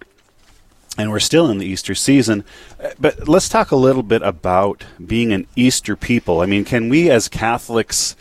[0.97, 2.45] and we're still in the Easter season.
[3.01, 6.41] But let's talk a little bit about being an Easter people.
[6.41, 8.15] I mean, can we as Catholics,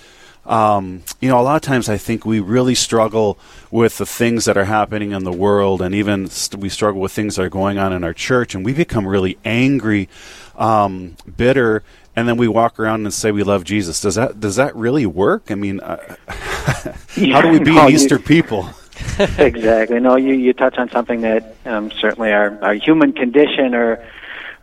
[0.46, 3.38] um, you know, a lot of times I think we really struggle
[3.72, 7.12] with the things that are happening in the world, and even st- we struggle with
[7.12, 10.10] things that are going on in our church, and we become really angry,
[10.58, 11.84] um, bitter.
[12.16, 14.00] And then we walk around and say we love Jesus.
[14.02, 15.50] Does that does that really work?
[15.50, 18.70] I mean, uh, how do we be No, an you- Easter people?
[19.38, 20.00] exactly.
[20.00, 24.04] No, you, you touch on something that um, certainly our, our human condition or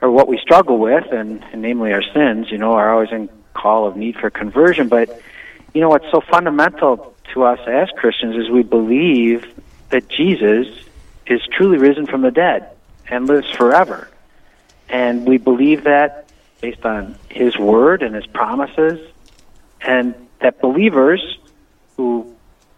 [0.03, 3.29] or what we struggle with, and, and namely our sins, you know, are always in
[3.53, 4.89] call of need for conversion.
[4.89, 5.21] But
[5.75, 9.47] you know what's so fundamental to us as Christians is we believe
[9.91, 10.67] that Jesus
[11.27, 12.71] is truly risen from the dead
[13.09, 14.09] and lives forever,
[14.89, 19.01] and we believe that based on His word and His promises,
[19.81, 21.39] and that believers
[21.97, 22.30] who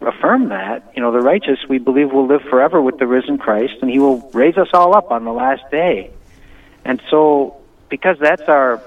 [0.06, 3.74] affirm that, you know, the righteous, we believe will live forever with the risen Christ,
[3.82, 6.10] and He will raise us all up on the last day.
[6.84, 8.82] And so, because that's our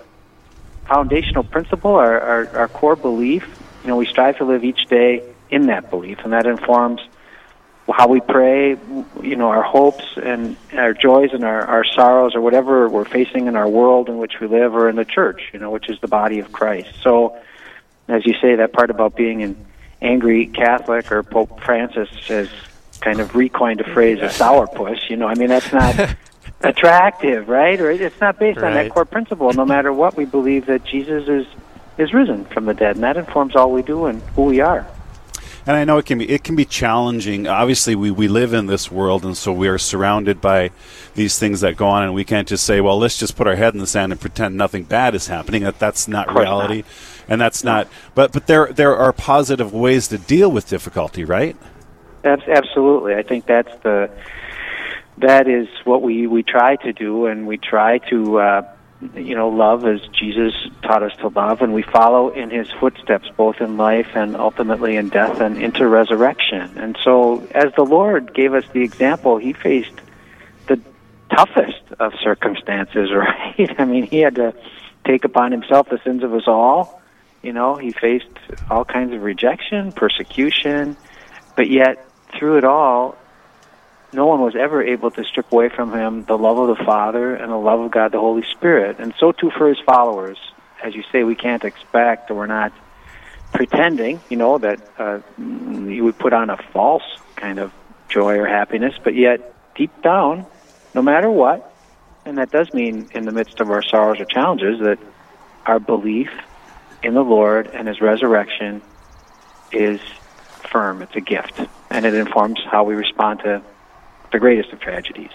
[0.88, 3.44] foundational principle, our, our, our core belief,
[3.84, 7.02] you know, we strive to live each day in that belief, and that informs
[7.94, 8.70] how we pray,
[9.22, 13.46] you know, our hopes and our joys and our, our sorrows or whatever we're facing
[13.46, 16.00] in our world in which we live or in the church, you know, which is
[16.02, 16.90] the body of Christ.
[17.04, 17.38] So,
[18.08, 19.66] as you say, that part about being an
[20.06, 22.50] angry Catholic or Pope Francis has
[23.02, 25.10] kind of recoined a phrase, a sourpuss.
[25.10, 26.16] You know, I mean, that's not
[26.62, 27.80] attractive, right?
[27.80, 29.52] Or it's not based on that core principle.
[29.54, 31.48] No matter what, we believe that Jesus is
[31.98, 34.86] is risen from the dead, and that informs all we do and who we are.
[35.68, 37.48] And I know it can be it can be challenging.
[37.48, 40.70] Obviously, we, we live in this world, and so we are surrounded by
[41.16, 43.56] these things that go on, and we can't just say, "Well, let's just put our
[43.56, 46.84] head in the sand and pretend nothing bad is happening." That that's not reality,
[47.28, 47.88] and that's not.
[48.14, 51.56] But but there there are positive ways to deal with difficulty, right?
[52.24, 54.10] Absolutely, I think that's the
[55.18, 58.74] that is what we we try to do, and we try to uh,
[59.16, 63.30] you know love as Jesus taught us to love, and we follow in His footsteps,
[63.38, 66.78] both in life and ultimately in death and into resurrection.
[66.78, 69.94] And so, as the Lord gave us the example, He faced
[70.68, 70.80] the
[71.30, 73.76] toughest of circumstances, right?
[73.78, 74.54] I mean, he had to
[75.06, 77.02] take upon himself the sins of us all.
[77.46, 78.26] You know, he faced
[78.72, 80.98] all kinds of rejection, persecution,
[81.56, 82.04] but yet
[82.36, 83.20] through it all,
[84.12, 87.36] no one was ever able to strip away from him the love of the Father
[87.36, 88.98] and the love of God the Holy Spirit.
[88.98, 90.40] And so too for his followers.
[90.84, 92.74] As you say, we can't expect or we're not
[93.54, 97.04] pretending, you know, that uh, you would put on a false
[97.36, 97.72] kind of
[98.10, 100.48] joy or happiness, but yet deep down,
[100.96, 101.72] no matter what,
[102.26, 104.98] and that does mean in the midst of our sorrows or challenges that
[105.68, 106.30] our belief
[107.06, 108.82] in the Lord and His resurrection
[109.72, 110.02] is
[110.72, 111.02] firm.
[111.02, 113.62] It's a gift, and it informs how we respond to
[114.32, 115.32] the greatest of tragedies.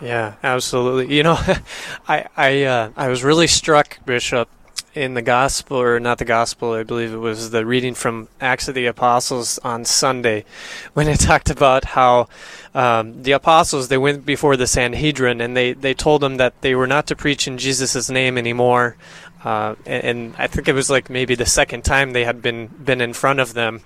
[0.00, 1.16] Yeah, absolutely.
[1.16, 1.38] You know,
[2.08, 4.48] I I uh, I was really struck, Bishop,
[4.94, 8.68] in the gospel or not the gospel i believe it was the reading from acts
[8.68, 10.44] of the apostles on sunday
[10.92, 12.28] when it talked about how
[12.74, 16.76] um, the apostles they went before the sanhedrin and they, they told them that they
[16.76, 18.96] were not to preach in jesus' name anymore
[19.44, 22.66] uh, and, and, i think it was like maybe the second time they had been
[22.66, 23.82] been in front of them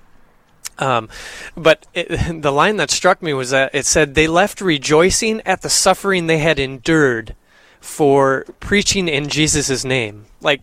[0.77, 1.09] um,
[1.55, 2.07] but it,
[2.41, 6.27] the line that struck me was that it said they left rejoicing at the suffering
[6.27, 7.35] they had endured
[7.79, 10.61] for preaching in jesus' name like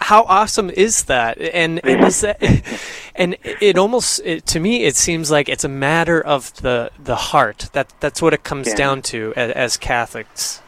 [0.00, 1.38] how awesome is that?
[1.40, 2.40] And and is that,
[3.14, 7.16] and it almost it, to me it seems like it's a matter of the the
[7.16, 7.70] heart.
[7.72, 8.76] That that's what it comes yeah.
[8.76, 10.60] down to as, as Catholics.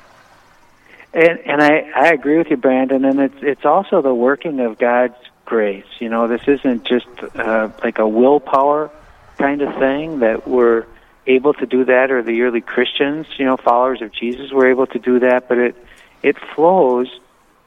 [1.13, 3.05] And and I I agree with you, Brandon.
[3.05, 5.87] And it's it's also the working of God's grace.
[5.99, 8.91] You know, this isn't just uh, like a willpower
[9.39, 10.85] kind of thing that we're
[11.27, 14.87] able to do that, or the early Christians, you know, followers of Jesus, were able
[14.89, 15.49] to do that.
[15.49, 15.77] But it
[16.23, 17.09] it flows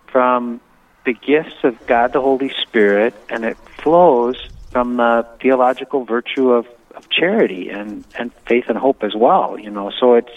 [0.07, 0.59] from
[1.05, 4.37] the gifts of God the Holy Spirit, and it flows
[4.71, 9.59] from the theological virtue of, of charity and, and faith and hope as well.
[9.59, 10.31] You know, so it's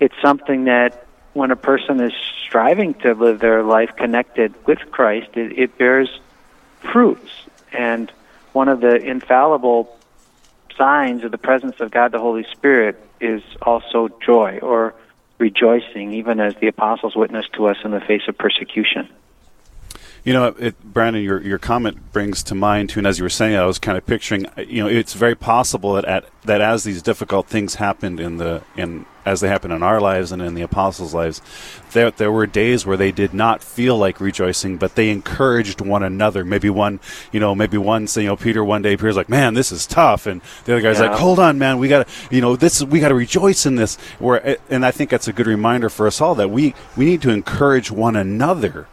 [0.00, 1.07] it's something that
[1.38, 2.12] when a person is
[2.46, 6.20] striving to live their life connected with Christ, it, it bears
[6.92, 7.30] fruits.
[7.72, 8.12] And
[8.52, 9.96] one of the infallible
[10.76, 14.94] signs of the presence of God the Holy Spirit is also joy or
[15.38, 19.08] rejoicing, even as the apostles witnessed to us in the face of persecution.
[20.28, 23.30] You know, it, Brandon, your your comment brings to mind too, and as you were
[23.30, 24.44] saying, I was kind of picturing.
[24.58, 28.62] You know, it's very possible that at, that as these difficult things happened in the
[28.76, 31.40] in as they happen in our lives and in the apostles' lives,
[31.92, 36.02] there there were days where they did not feel like rejoicing, but they encouraged one
[36.02, 36.44] another.
[36.44, 37.00] Maybe one,
[37.32, 40.26] you know, maybe one, you know, Peter one day Peter's like, "Man, this is tough,"
[40.26, 41.08] and the other guy's yeah.
[41.08, 43.76] like, "Hold on, man, we got to, you know, this we got to rejoice in
[43.76, 47.06] this." Where and I think that's a good reminder for us all that we we
[47.06, 48.88] need to encourage one another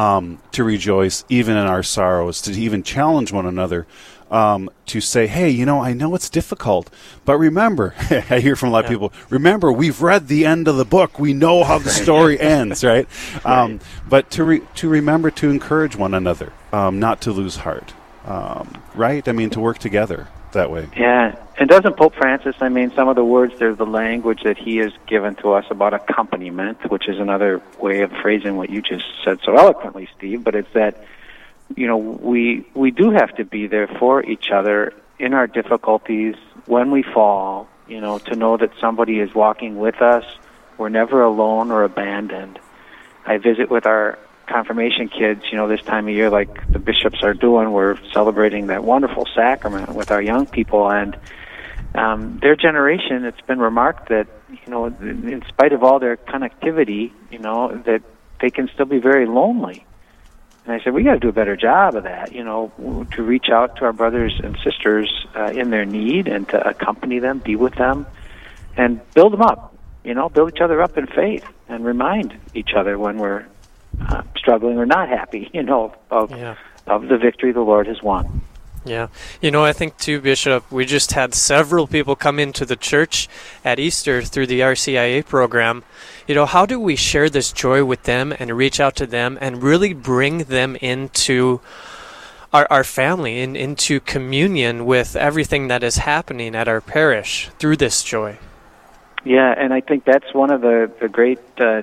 [0.00, 3.86] um, to rejoice even in our sorrows, to even challenge one another.
[4.30, 6.88] Um, to say, hey, you know, I know it's difficult,
[7.24, 7.96] but remember,
[8.30, 11.18] I hear from a lot of people, remember, we've read the end of the book.
[11.18, 13.08] We know how the story ends, right?
[13.44, 13.82] Um, right.
[14.08, 17.92] But to, re- to remember to encourage one another, um, not to lose heart,
[18.24, 19.26] um, right?
[19.26, 20.88] I mean, to work together that way.
[20.96, 22.56] Yeah, and doesn't Pope Francis?
[22.60, 25.64] I mean, some of the words there, the language that he has given to us
[25.70, 30.42] about accompaniment, which is another way of phrasing what you just said so eloquently, Steve.
[30.44, 31.04] But it's that
[31.76, 36.36] you know we we do have to be there for each other in our difficulties
[36.66, 37.68] when we fall.
[37.88, 40.24] You know, to know that somebody is walking with us.
[40.78, 42.58] We're never alone or abandoned.
[43.26, 44.18] I visit with our
[44.50, 48.66] confirmation kids, you know, this time of year, like the bishops are doing, we're celebrating
[48.66, 50.90] that wonderful sacrament with our young people.
[50.90, 51.16] And
[51.94, 57.12] um, their generation, it's been remarked that, you know, in spite of all their connectivity,
[57.30, 58.02] you know, that
[58.40, 59.86] they can still be very lonely.
[60.64, 63.22] And I said, we got to do a better job of that, you know, to
[63.22, 67.38] reach out to our brothers and sisters uh, in their need and to accompany them,
[67.38, 68.06] be with them,
[68.76, 72.70] and build them up, you know, build each other up in faith and remind each
[72.76, 73.46] other when we're
[74.08, 76.56] uh, struggling or not happy, you know, of yeah.
[76.86, 78.42] of the victory the Lord has won.
[78.84, 79.08] Yeah.
[79.42, 83.28] You know, I think too, Bishop, we just had several people come into the church
[83.62, 85.84] at Easter through the RCIA program.
[86.26, 89.36] You know, how do we share this joy with them and reach out to them
[89.40, 91.60] and really bring them into
[92.52, 97.50] our, our family and in, into communion with everything that is happening at our parish
[97.58, 98.38] through this joy?
[99.24, 101.82] Yeah, and I think that's one of the, the great uh,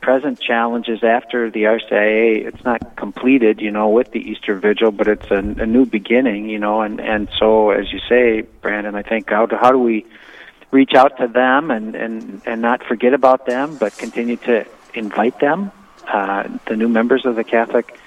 [0.00, 2.46] present challenges after the RCIA.
[2.46, 6.48] It's not completed, you know, with the Easter Vigil, but it's a, a new beginning,
[6.48, 9.78] you know, and and so as you say, Brandon, I think how do, how do
[9.78, 10.06] we
[10.70, 15.38] reach out to them and and and not forget about them, but continue to invite
[15.40, 15.70] them,
[16.06, 17.98] uh, the new members of the Catholic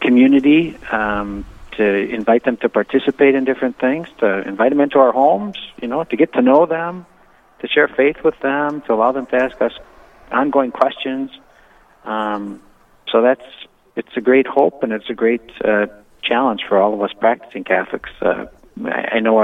[0.00, 0.76] community.
[0.90, 1.44] Um,
[1.76, 5.88] to invite them to participate in different things, to invite them into our homes, you
[5.88, 7.04] know, to get to know them,
[7.58, 9.72] to share faith with them, to allow them to ask us
[10.34, 11.30] ongoing questions.
[12.04, 12.60] Um,
[13.10, 13.44] so that's
[13.96, 15.86] it's a great hope and it's a great uh,
[16.22, 18.10] challenge for all of us practicing Catholics.
[18.20, 18.46] Uh,
[18.84, 19.38] I, I know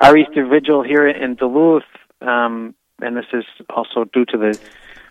[0.00, 1.82] our Easter Vigil here in Duluth,
[2.20, 4.60] um, and this is also due to the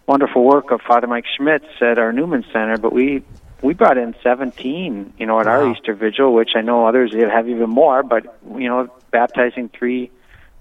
[0.07, 2.77] wonderful work of Father Mike Schmitz at our Newman Center.
[2.77, 3.23] But we
[3.61, 5.51] we brought in 17, you know, at wow.
[5.51, 8.03] our Easter Vigil, which I know others have even more.
[8.03, 10.11] But you know, baptizing three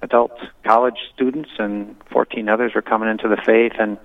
[0.03, 0.33] adult
[0.65, 3.99] college students and 14 others were coming into the faith, and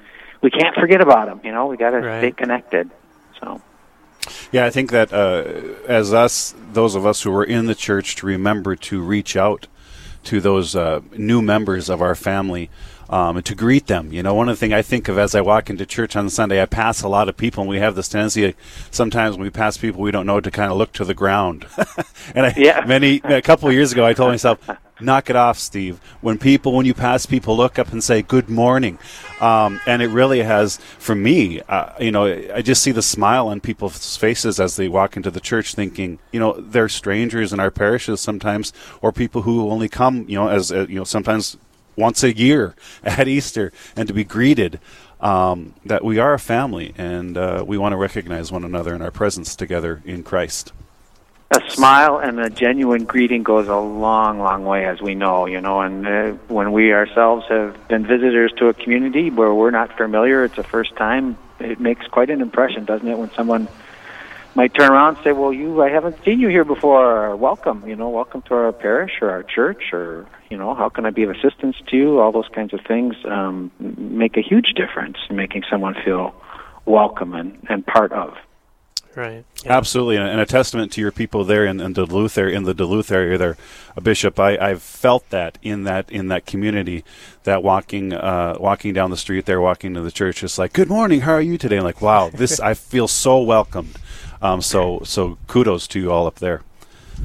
[0.44, 1.42] we can't forget about them.
[1.44, 2.20] You know, we got to right.
[2.20, 2.92] stay connected.
[3.40, 3.62] So.
[4.52, 5.44] Yeah, I think that uh,
[5.88, 9.68] as us, those of us who were in the church, to remember to reach out
[10.26, 12.70] to those uh, new members of our family
[13.10, 14.14] um, and to greet them.
[14.14, 16.30] You know, one of the things I think of as I walk into church on
[16.30, 18.56] Sunday, I pass a lot of people, and we have this tendency
[18.92, 21.66] sometimes when we pass people we don't know to kind of look to the ground.
[22.36, 22.86] and I, yeah.
[22.86, 24.60] many a couple of years ago, I told myself,
[25.04, 26.00] knock it off, Steve.
[26.22, 28.98] When people, when you pass people, look up and say good morning,
[29.40, 31.62] um, and it really has for me.
[31.62, 35.32] Uh, you know, I just see the smile on people's faces as they walk into
[35.32, 39.90] the church, thinking, you know, they're strangers in our parishes sometimes, or people who only
[39.90, 41.58] come, you know, as uh, you know, sometimes
[41.96, 44.80] once a year at Easter, and to be greeted.
[45.22, 49.02] Um, that we are a family and uh, we want to recognize one another in
[49.02, 50.74] our presence together in Christ
[51.54, 55.62] a smile and a genuine greeting goes a long, long way, as we know, you
[55.62, 55.82] know.
[55.82, 60.44] And uh, when we ourselves have been visitors to a community where we're not familiar,
[60.44, 63.68] it's the first time, it makes quite an impression, doesn't it, when someone
[64.56, 67.28] might turn around and say, "Well, you, I haven't seen you here before.
[67.28, 70.90] Or, welcome, you know, welcome to our parish or our church, or you know, how
[70.90, 74.42] can I be of assistance to you?" All those kinds of things um, make a
[74.42, 76.36] huge difference in making someone feel
[76.86, 78.36] welcome and, and part of.
[79.16, 79.46] Right.
[79.64, 79.78] Yeah.
[79.78, 83.12] Absolutely, and a testament to your people there in, in Duluth, area, in the Duluth
[83.12, 83.58] area, there,
[83.96, 84.40] uh, Bishop.
[84.40, 87.04] I, I've felt that in that in that community,
[87.44, 90.90] that walking uh, walking down the street there, walking to the church, it's like, "Good
[90.90, 93.98] morning, how are you today?" I'm like, wow, this I feel so welcomed.
[94.42, 96.62] Um, so so kudos to you all up there.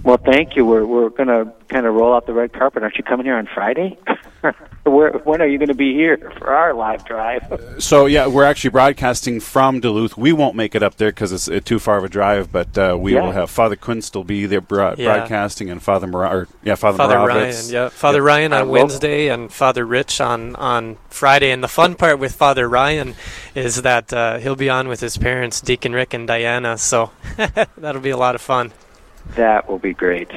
[0.03, 0.66] Well, thank you.
[0.66, 2.82] We're we're going to kind of roll out the red carpet.
[2.82, 3.99] Aren't you coming here on Friday?
[4.85, 7.76] Where, when are you going to be here for our live drive?
[7.79, 10.16] so yeah, we're actually broadcasting from Duluth.
[10.16, 12.76] We won't make it up there because it's uh, too far of a drive, but
[12.79, 13.22] uh, we yeah.
[13.22, 15.05] will have Father Kunst will be there bro- yeah.
[15.05, 19.53] broadcasting, and Father Mar- or, yeah, Father, Father Ryan, yeah, Father Ryan on Wednesday, and
[19.53, 21.51] Father Rich on on Friday.
[21.51, 23.14] And the fun part with Father Ryan
[23.55, 26.79] is that uh, he'll be on with his parents, Deacon Rick and Diana.
[26.79, 27.11] So
[27.76, 28.72] that'll be a lot of fun.
[29.35, 30.31] That will be great.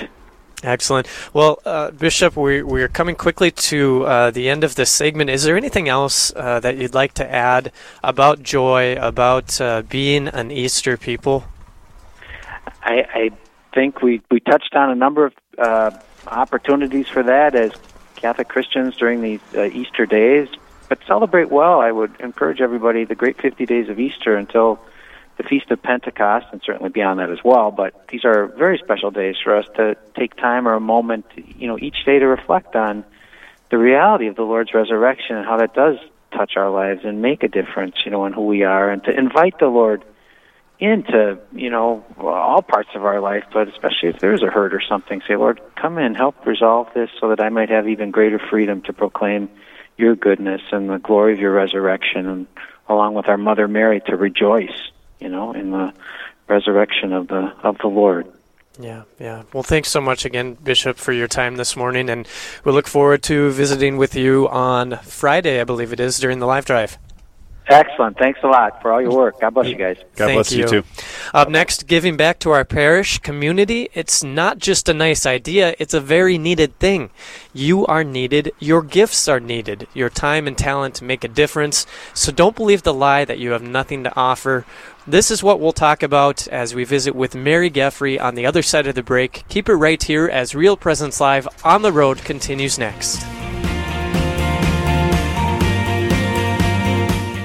[0.63, 1.07] Excellent.
[1.33, 5.29] Well, uh, Bishop, we, we're coming quickly to uh, the end of this segment.
[5.29, 7.71] Is there anything else uh, that you'd like to add
[8.03, 11.45] about joy, about uh, being an Easter people?
[12.83, 13.29] I, I,
[13.73, 15.91] think we, we touched on a number of uh,
[16.27, 17.71] opportunities for that as
[18.17, 20.49] Catholic Christians during these uh, Easter days.
[20.89, 21.79] But celebrate well.
[21.79, 24.77] I would encourage everybody the great 50 days of Easter until
[25.41, 27.71] the Feast of Pentecost, and certainly beyond that as well.
[27.71, 31.67] But these are very special days for us to take time or a moment, you
[31.67, 33.03] know, each day to reflect on
[33.69, 35.97] the reality of the Lord's resurrection and how that does
[36.31, 39.17] touch our lives and make a difference, you know, in who we are, and to
[39.17, 40.03] invite the Lord
[40.79, 44.81] into, you know, all parts of our life, but especially if there's a hurt or
[44.81, 48.39] something, say, Lord, come in, help resolve this so that I might have even greater
[48.39, 49.49] freedom to proclaim
[49.97, 52.47] your goodness and the glory of your resurrection, and
[52.89, 54.91] along with our Mother Mary to rejoice
[55.21, 55.93] you know, in the
[56.47, 58.27] resurrection of the of the Lord.
[58.79, 59.43] Yeah, yeah.
[59.53, 62.27] Well, thanks so much again, Bishop, for your time this morning, and
[62.63, 66.47] we look forward to visiting with you on Friday, I believe it is, during the
[66.47, 66.97] live drive.
[67.67, 68.17] Excellent.
[68.17, 69.39] Thanks a lot for all your work.
[69.39, 69.97] God bless you guys.
[70.15, 70.63] God Thank bless you.
[70.63, 70.67] you.
[70.67, 70.83] too.
[71.33, 73.87] Up next, giving back to our parish community.
[73.93, 77.11] It's not just a nice idea, it's a very needed thing.
[77.53, 81.85] You are needed, your gifts are needed, your time and talent make a difference.
[82.13, 84.65] So don't believe the lie that you have nothing to offer.
[85.07, 88.61] This is what we'll talk about as we visit with Mary Geffrey on the other
[88.61, 89.43] side of the break.
[89.49, 93.21] Keep it right here as Real Presence Live on the Road continues next.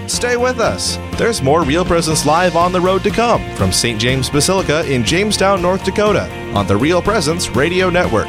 [0.06, 0.98] Stay with us.
[1.16, 3.98] There's more Real Presence Live on the road to come from St.
[3.98, 8.28] James Basilica in Jamestown, North Dakota on the Real Presence Radio Network.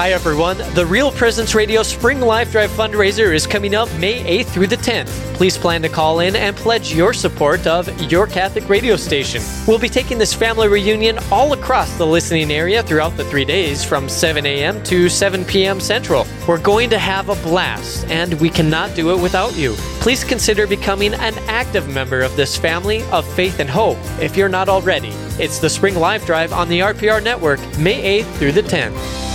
[0.00, 0.56] Hi, everyone.
[0.72, 4.78] The Real Presence Radio Spring Live Drive fundraiser is coming up May 8th through the
[4.78, 5.10] 10th.
[5.34, 9.42] Please plan to call in and pledge your support of your Catholic radio station.
[9.66, 13.84] We'll be taking this family reunion all across the listening area throughout the three days
[13.84, 14.82] from 7 a.m.
[14.84, 15.78] to 7 p.m.
[15.80, 16.26] Central.
[16.48, 19.74] We're going to have a blast, and we cannot do it without you.
[20.00, 24.48] Please consider becoming an active member of this family of faith and hope if you're
[24.48, 25.10] not already.
[25.38, 29.29] It's the Spring Live Drive on the RPR Network, May 8th through the 10th.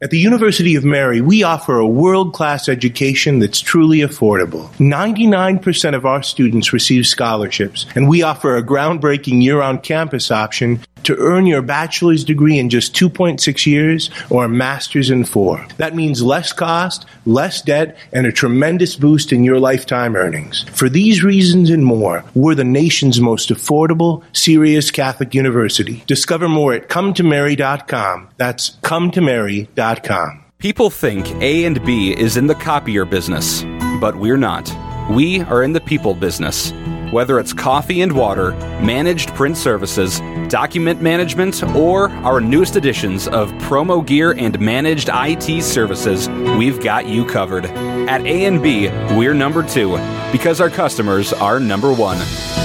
[0.00, 4.68] At the University of Mary, we offer a world class education that's truly affordable.
[4.76, 10.78] 99% of our students receive scholarships, and we offer a groundbreaking year on campus option
[11.08, 15.66] to earn your bachelor's degree in just 2.6 years or a master's in four.
[15.78, 20.66] That means less cost, less debt, and a tremendous boost in your lifetime earnings.
[20.74, 26.04] For these reasons and more, we're the nation's most affordable, serious Catholic university.
[26.06, 28.28] Discover more at cometomary.com.
[28.36, 30.44] That's cometomary.com.
[30.58, 33.62] People think A and B is in the copier business,
[33.98, 34.70] but we're not.
[35.10, 36.70] We are in the people business.
[37.10, 38.52] Whether it's coffee and water,
[38.82, 45.62] managed print services, document management, or our newest editions of promo gear and managed IT
[45.62, 46.28] services,
[46.58, 47.64] we've got you covered.
[47.64, 49.96] At A&B, we're number 2
[50.32, 52.18] because our customers are number 1.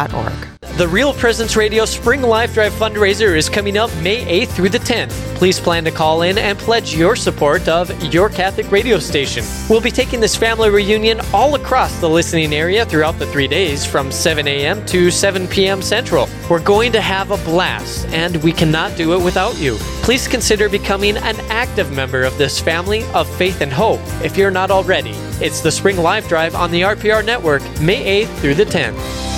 [0.77, 4.79] The Real Presence Radio Spring Live Drive fundraiser is coming up May 8th through the
[4.79, 5.11] 10th.
[5.35, 9.45] Please plan to call in and pledge your support of your Catholic radio station.
[9.69, 13.85] We'll be taking this family reunion all across the listening area throughout the three days
[13.85, 14.83] from 7 a.m.
[14.87, 15.83] to 7 p.m.
[15.83, 16.27] Central.
[16.49, 19.75] We're going to have a blast, and we cannot do it without you.
[20.01, 24.49] Please consider becoming an active member of this family of faith and hope if you're
[24.49, 25.13] not already.
[25.41, 29.30] It's the Spring Live Drive on the RPR Network, May 8th through the 10th.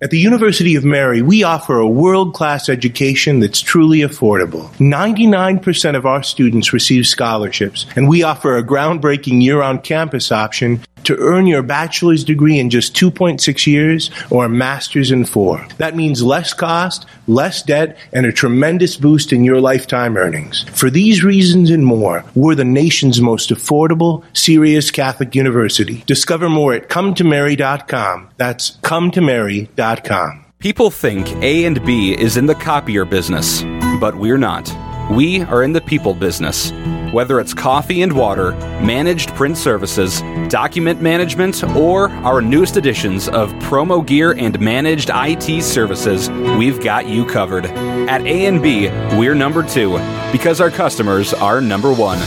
[0.00, 4.68] At the University of Mary, we offer a world class education that's truly affordable.
[4.76, 10.84] 99% of our students receive scholarships, and we offer a groundbreaking year on campus option
[11.08, 15.66] to earn your bachelor's degree in just 2.6 years or a master's in four.
[15.78, 20.64] That means less cost, less debt, and a tremendous boost in your lifetime earnings.
[20.74, 26.04] For these reasons and more, we're the nation's most affordable, serious Catholic university.
[26.06, 28.28] Discover more at cometomary.com.
[28.36, 30.44] That's cometomary.com.
[30.58, 33.62] People think A and B is in the copier business,
[34.00, 34.68] but we're not.
[35.10, 36.70] We are in the people business.
[37.12, 38.52] Whether it's coffee and water,
[38.82, 45.62] managed print services, document management, or our newest editions of promo gear and managed IT
[45.62, 46.28] services,
[46.58, 47.64] we've got you covered.
[47.64, 49.92] At A&B, we're number 2
[50.30, 52.18] because our customers are number 1.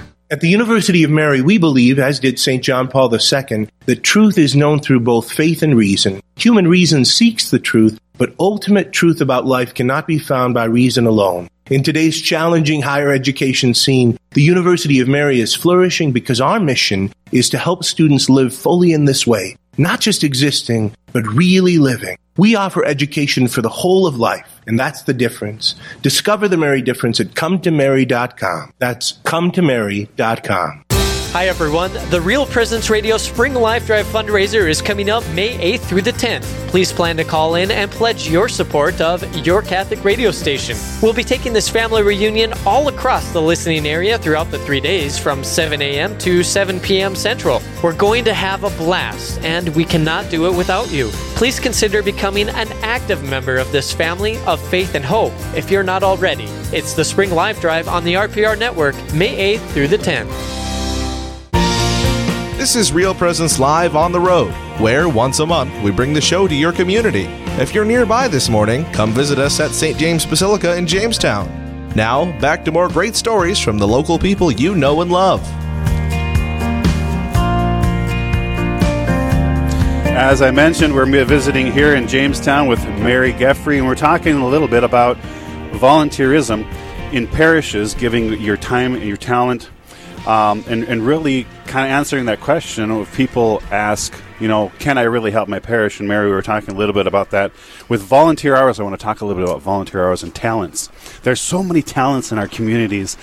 [0.31, 2.63] At the University of Mary, we believe, as did St.
[2.63, 6.21] John Paul II, that truth is known through both faith and reason.
[6.37, 11.05] Human reason seeks the truth, but ultimate truth about life cannot be found by reason
[11.05, 11.49] alone.
[11.69, 17.11] In today's challenging higher education scene, the University of Mary is flourishing because our mission
[17.33, 22.17] is to help students live fully in this way, not just existing, but really living.
[22.37, 25.75] We offer education for the whole of life, and that's the difference.
[26.01, 28.73] Discover the Mary difference at cometomary.com.
[28.79, 30.85] That's cometomary.com.
[31.33, 31.93] Hi, everyone.
[32.09, 36.11] The Real Presence Radio Spring Live Drive fundraiser is coming up May 8th through the
[36.11, 36.43] 10th.
[36.67, 40.77] Please plan to call in and pledge your support of your Catholic radio station.
[41.01, 45.17] We'll be taking this family reunion all across the listening area throughout the three days
[45.17, 46.17] from 7 a.m.
[46.17, 47.15] to 7 p.m.
[47.15, 47.61] Central.
[47.81, 51.07] We're going to have a blast, and we cannot do it without you.
[51.37, 55.81] Please consider becoming an active member of this family of faith and hope if you're
[55.81, 56.47] not already.
[56.73, 60.60] It's the Spring Live Drive on the RPR Network, May 8th through the 10th.
[62.61, 66.21] This is Real Presence Live on the Road, where once a month we bring the
[66.21, 67.23] show to your community.
[67.59, 69.97] If you're nearby this morning, come visit us at St.
[69.97, 71.49] James Basilica in Jamestown.
[71.95, 75.41] Now, back to more great stories from the local people you know and love.
[80.05, 84.47] As I mentioned, we're visiting here in Jamestown with Mary Geffrey, and we're talking a
[84.47, 85.17] little bit about
[85.71, 86.71] volunteerism
[87.11, 89.71] in parishes, giving your time and your talent,
[90.27, 94.97] um, and, and really kind of answering that question if people ask, you know, can
[94.97, 95.99] I really help my parish?
[95.99, 97.51] And Mary, we were talking a little bit about that.
[97.87, 100.89] With volunteer hours, I want to talk a little bit about volunteer hours and talents.
[101.21, 103.17] There's so many talents in our communities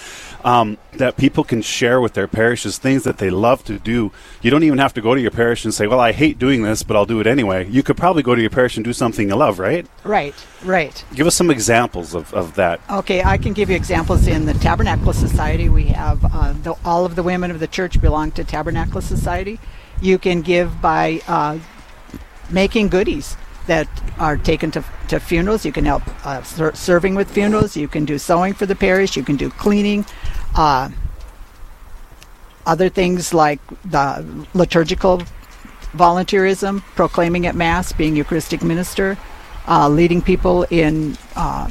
[0.44, 4.12] um, that people can share with their parishes, things that they love to do.
[4.42, 6.62] You don't even have to go to your parish and say, well, I hate doing
[6.62, 7.68] this, but I'll do it anyway.
[7.68, 9.86] You could probably go to your parish and do something you love, right?
[10.04, 11.04] Right, right.
[11.14, 12.80] Give us some examples of, of that.
[12.88, 14.26] Okay, I can give you examples.
[14.28, 18.00] In the Tabernacle Society, we have uh, the, all of the women of the church
[18.00, 19.58] belong to Tabernacle Society.
[20.00, 21.58] You can give by uh,
[22.50, 23.36] making goodies
[23.66, 23.88] that
[24.18, 25.64] are taken to, to funerals.
[25.64, 27.76] You can help uh, ser- serving with funerals.
[27.76, 29.16] You can do sewing for the parish.
[29.16, 30.06] You can do cleaning.
[30.54, 30.90] Uh,
[32.66, 34.24] other things like the
[34.54, 35.22] liturgical
[35.96, 39.16] volunteerism, proclaiming at Mass, being Eucharistic minister,
[39.66, 41.70] uh, leading people in uh,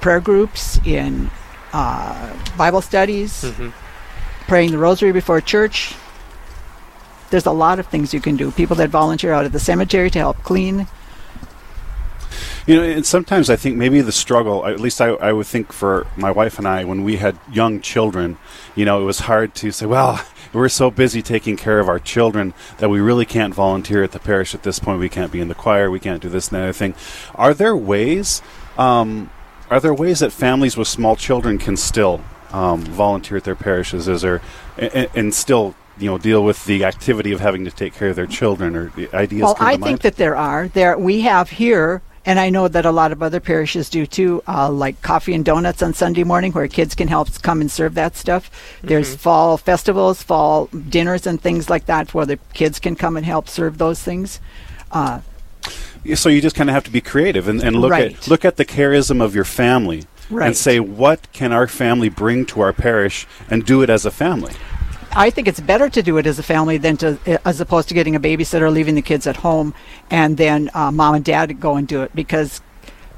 [0.00, 1.30] prayer groups, in
[1.74, 3.72] uh, Bible studies, Mhm.
[4.46, 5.94] praying the rosary before church.
[7.30, 8.50] There's a lot of things you can do.
[8.50, 10.86] People that volunteer out at the cemetery to help clean.
[12.66, 15.72] You know, and sometimes I think maybe the struggle, at least I, I would think
[15.72, 18.36] for my wife and I, when we had young children,
[18.74, 20.22] you know, it was hard to say, well,
[20.52, 24.18] we're so busy taking care of our children that we really can't volunteer at the
[24.18, 25.00] parish at this point.
[25.00, 25.90] We can't be in the choir.
[25.90, 26.94] We can't do this and that other thing.
[27.34, 28.42] Are there ways,
[28.76, 29.30] um,
[29.70, 32.22] are there ways that families with small children can still
[32.52, 34.08] um, volunteer at their parishes?
[34.08, 34.42] Is there,
[34.76, 38.16] and, and still, you know, deal with the activity of having to take care of
[38.16, 39.42] their children or the ideas?
[39.42, 39.84] well, come to I mind?
[39.84, 40.68] think that there are.
[40.68, 44.42] There we have here, and I know that a lot of other parishes do too.
[44.46, 47.94] Uh, like coffee and donuts on Sunday morning, where kids can help come and serve
[47.94, 48.50] that stuff.
[48.82, 49.18] There's Mhm.
[49.20, 53.48] fall festivals, fall dinners, and things like that, where the kids can come and help
[53.48, 54.40] serve those things.
[54.92, 55.20] Uh,
[56.14, 58.14] so you just kind of have to be creative and, and look Right.
[58.16, 60.46] at look at the charism of your family Right.
[60.46, 64.10] and say what can our family bring to our parish and do it as a
[64.10, 64.52] family.
[65.12, 67.94] I think it's better to do it as a family than to, as opposed to
[67.94, 69.74] getting a babysitter, leaving the kids at home,
[70.10, 72.60] and then uh, mom and dad go and do it because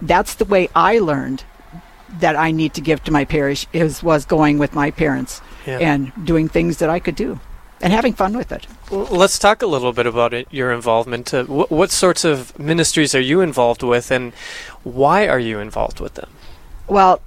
[0.00, 1.44] that's the way I learned
[2.20, 5.78] that I need to give to my parish is was going with my parents Yeah.
[5.78, 7.38] and doing things that I could do
[7.80, 8.66] and having fun with it.
[8.90, 11.32] Well, let's talk a little bit about it, your involvement.
[11.32, 14.32] Uh, wh- what sorts of ministries are you involved with, and
[14.84, 16.28] why are you involved with them?
[16.88, 17.20] Well,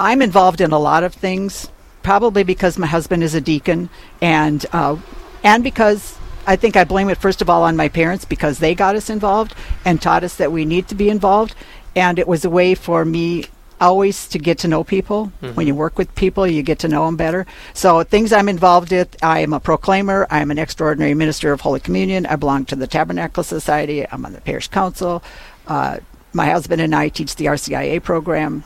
[0.00, 1.68] I'm involved in a lot of things,
[2.02, 3.88] probably because my husband is a deacon,
[4.20, 4.96] and uh,
[5.42, 8.74] and because I think I blame it first of all on my parents because they
[8.74, 11.54] got us involved and taught us that we need to be involved,
[11.94, 13.46] and it was a way for me
[13.80, 15.32] always to get to know people.
[15.54, 17.46] When you work with people, you get to know them better.
[17.74, 20.26] So things I'm involved with, I am a proclaimer.
[20.30, 22.24] I am an extraordinary minister of Holy Communion.
[22.26, 24.06] I belong to the Tabernacle Society.
[24.08, 25.22] I'm on the parish council.
[25.66, 25.98] Uh,
[26.32, 28.64] my husband and I teach the RCIA program.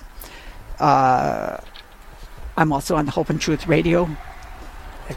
[0.78, 1.56] Uh,
[2.56, 4.08] I'm also on the Hope and Truth Radio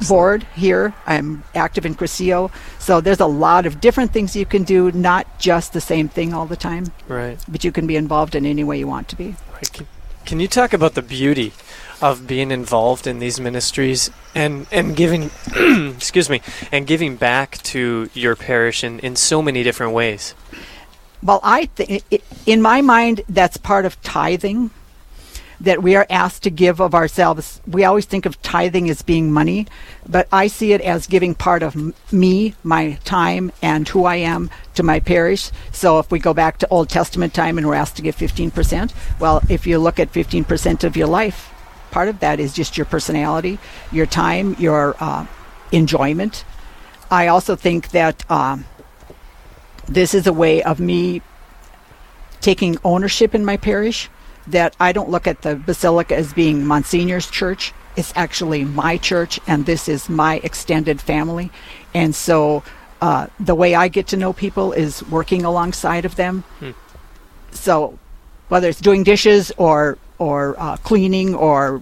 [0.08, 0.94] board here.
[1.06, 2.52] I'm active in Cursillo.
[2.80, 6.34] So there's a lot of different things you can do, not just the same thing
[6.34, 6.92] all the time.
[7.08, 7.44] Right.
[7.48, 9.36] But you can be involved in any way you want to be.
[9.54, 9.72] Right.
[9.72, 9.88] Can,
[10.26, 11.54] can you talk about the beauty
[12.02, 15.32] of being involved in these ministries and and giving,
[15.96, 20.34] excuse me, and giving back to your parish in, in so many different ways?
[21.22, 22.04] Well, I think
[22.46, 24.72] in my mind that's part of tithing
[25.62, 27.62] that we are asked to give of ourselves.
[27.68, 29.68] We always think of tithing as being money,
[30.07, 31.76] but I see it as giving part of
[32.14, 35.51] me, my time, and who I am to my parish.
[35.72, 38.93] So if we go back to Old Testament time and we're asked to give 15%,
[39.20, 41.53] well, if you look at 15% of your life,
[41.91, 43.60] part of that is just your personality,
[43.91, 45.26] your time, your uh,
[45.72, 46.45] enjoyment.
[47.12, 48.66] I also think that um,
[49.88, 51.22] this is a way of me
[52.39, 54.10] taking ownership in my parish
[54.52, 57.74] that I don't look at the basilica as being Monsignor's church.
[57.95, 61.52] It's actually my church, and this is my extended family.
[61.93, 62.64] And so
[63.02, 66.43] uh, the way I get to know people is working alongside of them.
[66.60, 66.72] Hmm.
[67.52, 67.97] So
[68.50, 71.82] whether it's doing dishes or or uh, cleaning or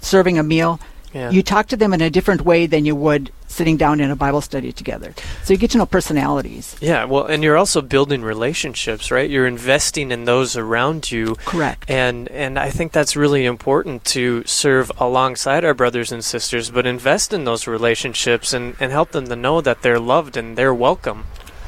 [0.00, 0.78] serving a meal,
[1.12, 1.30] Yeah.
[1.30, 4.16] you talk to them in a different way than you would sitting down in a
[4.16, 5.14] Bible study together.
[5.42, 6.76] So you get to know personalities.
[6.80, 9.28] Yeah, well, and you're also building relationships, right?
[9.28, 11.34] You're investing in those around you.
[11.46, 11.88] Correct.
[11.90, 16.86] And and I think that's really important to serve alongside our brothers and sisters, but
[16.86, 20.74] invest in those relationships and, and help them to know that they're loved and they're
[20.74, 21.24] welcome.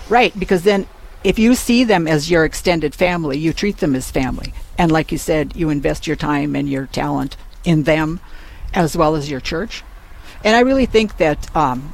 [0.09, 0.86] Right, because then
[1.24, 4.53] if you see them as your extended family, you treat them as family.
[4.78, 8.20] And like you said, you invest your time and your talent in them
[8.74, 9.82] as well as your church.
[10.44, 11.92] And I really think that um,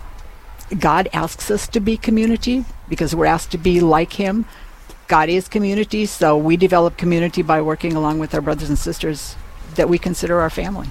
[0.79, 4.47] God asks us to be community because we're asked to be like Him.
[5.09, 9.37] God is community, so we develop community by working along with our brothers and sisters
[9.77, 10.89] that we consider our family.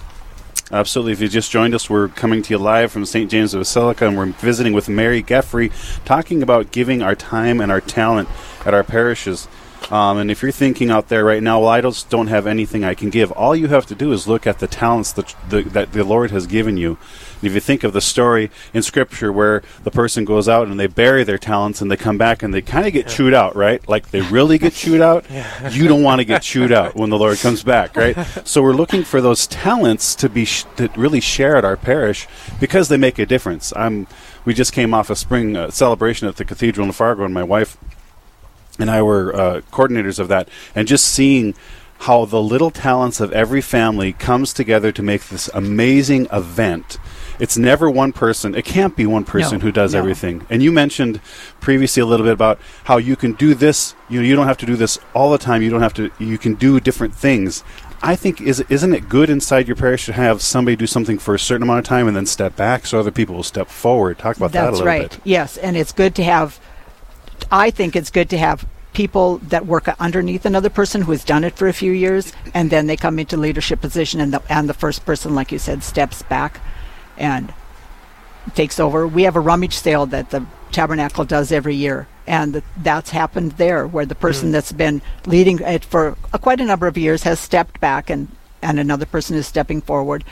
[0.72, 1.12] Absolutely.
[1.12, 3.30] If you just joined us, we're coming to you live from St.
[3.30, 5.72] James Basilica, and we're visiting with Mary Geffrey,
[6.06, 8.28] talking about giving our time and our talent
[8.66, 9.48] at our parishes.
[9.92, 12.84] Um, and if you're thinking out there right now, well, I just don't have anything
[12.84, 15.62] I can give, all you have to do is look at the talents that the,
[15.62, 16.98] that the Lord has given you.
[17.42, 20.80] And if you think of the story in Scripture where the person goes out and
[20.80, 23.56] they bury their talents and they come back and they kind of get chewed out,
[23.56, 23.88] right?
[23.88, 25.26] Like they really get chewed out.
[25.36, 25.70] Yeah.
[25.70, 28.16] You don't want to get chewed out when the Lord comes back, right?
[28.46, 32.26] So we're looking for those talents to be sh- to really share at our parish
[32.60, 33.74] because they make a difference.
[33.76, 34.08] I'm.
[34.46, 37.44] We just came off a spring uh, celebration at the cathedral in Fargo, and my
[37.44, 37.78] wife
[38.80, 41.56] and I were uh, coordinators of that, and just seeing
[42.00, 46.98] how the little talents of every family comes together to make this amazing event.
[47.40, 48.54] It's never one person.
[48.54, 50.00] It can't be one person No, who does no.
[50.00, 50.46] everything.
[50.50, 51.20] And you mentioned
[51.62, 53.96] previously a little bit about how you can do this.
[54.10, 55.62] You know, you don't have to do this all the time.
[55.62, 56.12] You don't have to.
[56.20, 57.64] You can do different things.
[58.04, 61.34] I think is isn't it good inside your parish to have somebody do something for
[61.34, 64.18] a certain amount of time and then step back so other people will step forward.
[64.20, 65.10] Talk about that a That's little right.
[65.12, 65.20] bit.
[65.24, 66.60] Yes, and it's good to have.
[67.52, 71.44] I think it's good to have people that work underneath another person who has done
[71.44, 74.70] it for a few years, and then they come into leadership position, and the and
[74.70, 76.60] the first person, like you said, steps back,
[77.18, 77.54] and
[78.54, 79.08] takes over.
[79.08, 83.86] We have a rummage sale that the Tabernacle does every year, and that's happened there,
[83.86, 84.52] where the person Mm.
[84.54, 88.30] that's been leading it for quite a number of years has stepped back, and
[88.62, 90.24] and another person is stepping forward,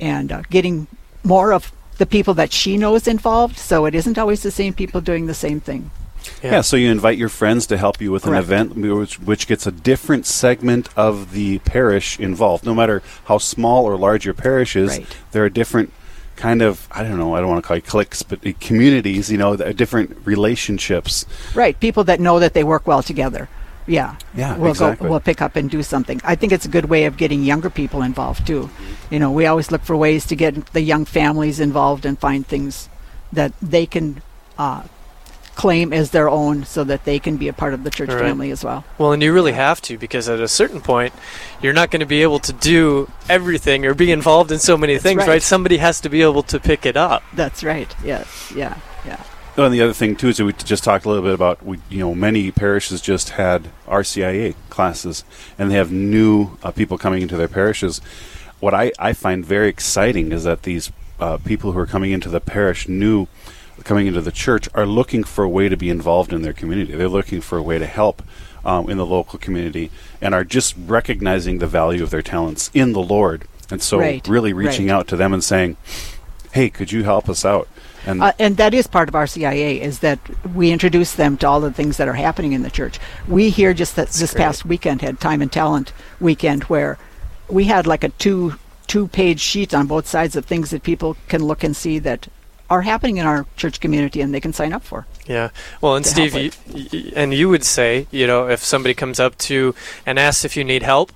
[0.00, 0.86] and uh, getting
[1.24, 3.58] more of the people that she knows involved.
[3.58, 5.90] So it isn't always the same people doing the same thing.
[6.42, 6.60] Yeah.
[6.60, 8.48] so you invite your friends to help you with Correct.
[8.48, 12.64] an event which, which gets a different segment of the parish involved.
[12.64, 15.16] No matter how small or large your parish is, Right.
[15.32, 15.92] there are different
[16.36, 19.30] kind of, I don't know, I don't want to call it cliques, but uh, communities,
[19.30, 21.26] you know, that different relationships.
[21.54, 23.48] Right, people that know that they work well together.
[23.88, 24.16] Yeah.
[24.34, 25.06] Yeah, we'll exactly.
[25.06, 26.20] go we'll pick up and do something.
[26.22, 28.68] I think it's a good way of getting younger people involved too.
[29.10, 32.46] You know, we always look for ways to get the young families involved and find
[32.46, 32.88] things
[33.32, 34.22] that they can
[34.58, 34.82] uh,
[35.58, 38.20] claim as their own so that they can be a part of the church Right.
[38.20, 38.84] family as well.
[38.96, 41.12] Well, and you really have to because at a certain point,
[41.60, 44.98] you're not going to be able to do everything or be involved in so many
[44.98, 45.28] things, right.
[45.28, 45.42] right.
[45.42, 47.24] Somebody has to be able to pick it up.
[47.34, 47.92] That's right.
[48.04, 48.52] Yes.
[48.54, 48.78] Yeah.
[49.04, 49.20] Yeah.
[49.56, 51.64] Oh, and the other thing too is that we just talked a little bit about
[51.64, 55.24] we, you know, many parishes just had RCIA classes,
[55.58, 58.00] and they have new uh, people coming into their parishes.
[58.60, 62.28] What I, I find very exciting is that these uh, people who are coming into
[62.28, 63.26] the parish, new,
[63.84, 66.94] coming into the church, are looking for a way to be involved in their community.
[66.94, 68.22] They're looking for a way to help
[68.64, 72.92] um, in the local community, and are just recognizing the value of their talents in
[72.92, 73.44] the Lord.
[73.70, 74.94] And so, Right, really reaching right.
[74.94, 75.76] out to them and saying,
[76.52, 77.68] "Hey, could you help us out?"
[78.06, 80.18] And Uh, and that is part of RCIA is that
[80.54, 82.98] we introduce them to all the things that are happening in the church.
[83.26, 86.98] We here just that this past weekend had time and talent weekend where
[87.48, 88.54] we had like a two
[88.86, 92.28] two page sheet on both sides of things that people can look and see that
[92.70, 95.06] are happening in our church community and they can sign up for.
[95.26, 95.50] Yeah.
[95.80, 99.18] Well, and Steve, help you, y- and you would say, you know, if somebody comes
[99.18, 101.12] up to and asks if you need help,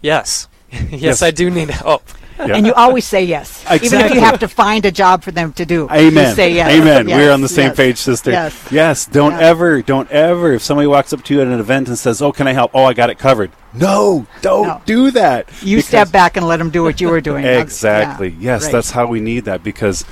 [0.00, 1.22] yes, yes, Yes.
[1.22, 2.02] I do need help.
[2.38, 5.54] And you always say yes, even if you have to find a job for them
[5.54, 5.88] to do.
[5.90, 6.28] Amen.
[6.28, 6.70] You say yes.
[6.70, 7.08] Amen.
[7.08, 8.30] Yes, We're on the same yes, page, sister.
[8.30, 8.68] Yes.
[8.70, 9.06] Yes.
[9.06, 9.40] Don't Yeah.
[9.48, 10.52] ever, don't ever.
[10.52, 12.72] If somebody walks up to you at an event and says, "Oh, can I help?"
[12.74, 13.52] Oh, I got it covered.
[13.72, 14.82] No, don't No.
[14.84, 15.48] do that.
[15.62, 17.42] You Because- step back and let them do what you were doing.
[17.46, 18.28] Exactly.
[18.38, 18.72] Yeah, yes, right.
[18.72, 20.04] that's how we need that because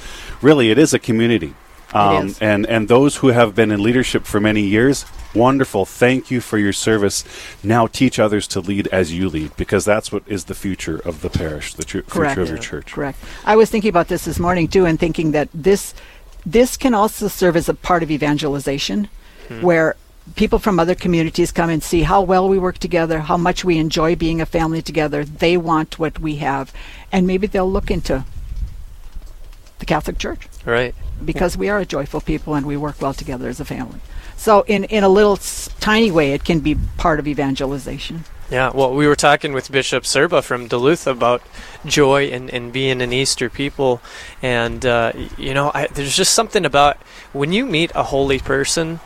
[0.45, 1.55] really it is a community.
[1.93, 2.39] Um, is.
[2.41, 5.85] And and those who have been in leadership for many years, wonderful.
[5.85, 7.25] Thank you for your service.
[7.63, 11.21] Now teach others to lead as you lead because that's what is the future of
[11.23, 12.35] the parish, the tru- Correct.
[12.35, 12.93] future of your church.
[12.93, 13.19] Correct.
[13.45, 15.95] I was thinking about this this morning too, and thinking that this
[16.45, 19.09] this can also serve as a part of evangelization,
[19.49, 19.63] Hmm.
[19.63, 19.95] where
[20.37, 23.79] people from other communities come and see how well we work together, how much we
[23.79, 25.25] enjoy being a family together.
[25.25, 26.73] They want what we have,
[27.13, 28.25] and maybe they'll look into
[29.85, 30.95] the Catholic Church Right.
[31.25, 34.01] because we are a joyful people and we work well together as a family.
[34.37, 35.39] So, in in a little
[35.81, 38.25] tiny way, it can be part of evangelization.
[38.51, 41.41] Yeah, well, we were talking with Bishop Sirba from Duluth about
[41.87, 44.01] joy and, and being an Easter people.
[44.43, 46.99] And, uh, you know, I, there's just something about
[47.33, 49.01] when you meet a holy person,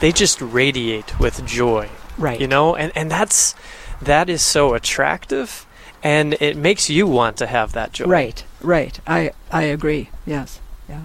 [0.00, 1.90] they just radiate with joy.
[2.16, 2.40] Right.
[2.40, 3.54] You know, and, and that's
[4.00, 5.66] that is so attractive
[6.02, 8.06] and it makes you want to have that joy.
[8.06, 8.44] Right.
[8.60, 8.98] Right.
[9.06, 10.10] I I agree.
[10.26, 10.60] Yes.
[10.88, 11.02] Yeah.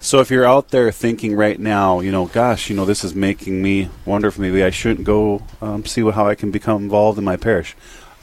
[0.00, 3.14] So if you're out there thinking right now, you know, gosh, you know, this is
[3.14, 6.84] making me wonder if maybe I shouldn't go um, see wh- how I can become
[6.84, 7.74] involved in my parish.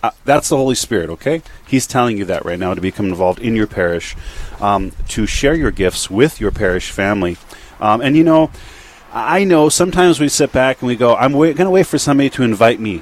[0.01, 1.41] Uh, that's the Holy Spirit, okay?
[1.67, 4.15] He's telling you that right now to become involved in your parish,
[4.61, 7.37] um, to share your gifts with your parish family.
[7.81, 8.51] Um, and you know,
[9.11, 11.97] I know sometimes we sit back and we go, I'm wait, going to wait for
[11.97, 13.01] somebody to invite me.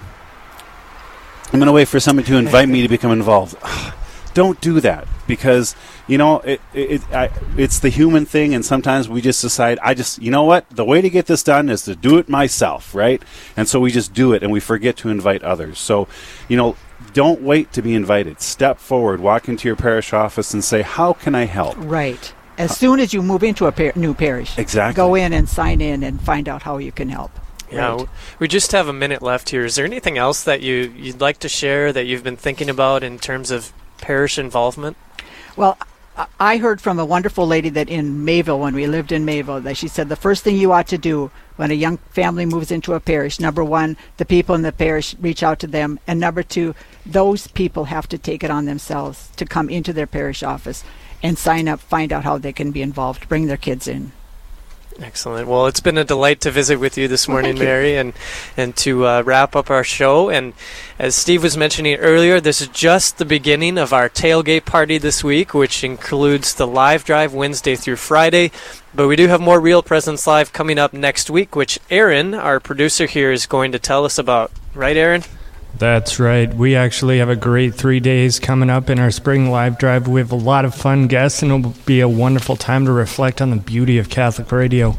[1.54, 3.56] I'm going to wait for somebody to invite me to become involved.
[4.34, 5.76] Don't do that because
[6.08, 9.94] you know it, it, I, it's the human thing, and sometimes we just decide, I
[9.94, 12.96] just, you know what, the way to get this done is to do it myself,
[12.96, 13.22] right?
[13.56, 15.78] And so we just do it, and we forget to invite others.
[15.78, 16.08] So,
[16.50, 16.76] you know,
[17.14, 18.42] don't wait to be invited.
[18.42, 22.34] Step forward, walk into your parish office, and say, "How can I help?" Right.
[22.58, 24.96] As uh, soon as you move into a par- new parish, Exactly.
[24.96, 27.32] go in and sign in and find out how you can help.
[27.74, 28.08] Yeah, Right.
[28.40, 29.66] we just have a minute left here.
[29.66, 33.04] Is there anything else that you you'd like to share that you've been thinking about
[33.04, 34.96] in terms of parish involvement?
[35.56, 35.78] Well,
[36.18, 39.62] I- I heard from a wonderful lady that in Mayville, when we lived in Mayville,
[39.62, 42.70] that she said the first thing you ought to do when a young family moves
[42.72, 46.20] into a parish, number one, the people in the parish reach out to them, and
[46.20, 50.44] number two, those people have to take it on themselves to come into their parish
[50.44, 50.84] office
[51.24, 54.12] and sign up, find out how they can be involved, bring their kids in.
[55.02, 55.48] Excellent.
[55.48, 57.64] Well, it's been a delight to visit with you this Well, morning, you.
[57.64, 58.14] Mary, and
[58.56, 60.30] and to uh, wrap up our show.
[60.30, 60.54] And
[61.00, 65.24] as Steve was mentioning earlier, this is just the beginning of our tailgate party this
[65.24, 68.52] week, which includes the live drive Wednesday through Friday.
[68.94, 72.60] But we do have more Real Presence Live coming up next week, which Aaron, our
[72.60, 74.52] producer here, is going to tell us about.
[74.76, 75.24] Right, Aaron?
[75.78, 76.54] That's right.
[76.54, 80.08] We actually have a great three days coming up in our spring live drive.
[80.08, 82.92] We have a lot of fun guests, and it will be a wonderful time to
[82.92, 84.96] reflect on the beauty of Catholic radio.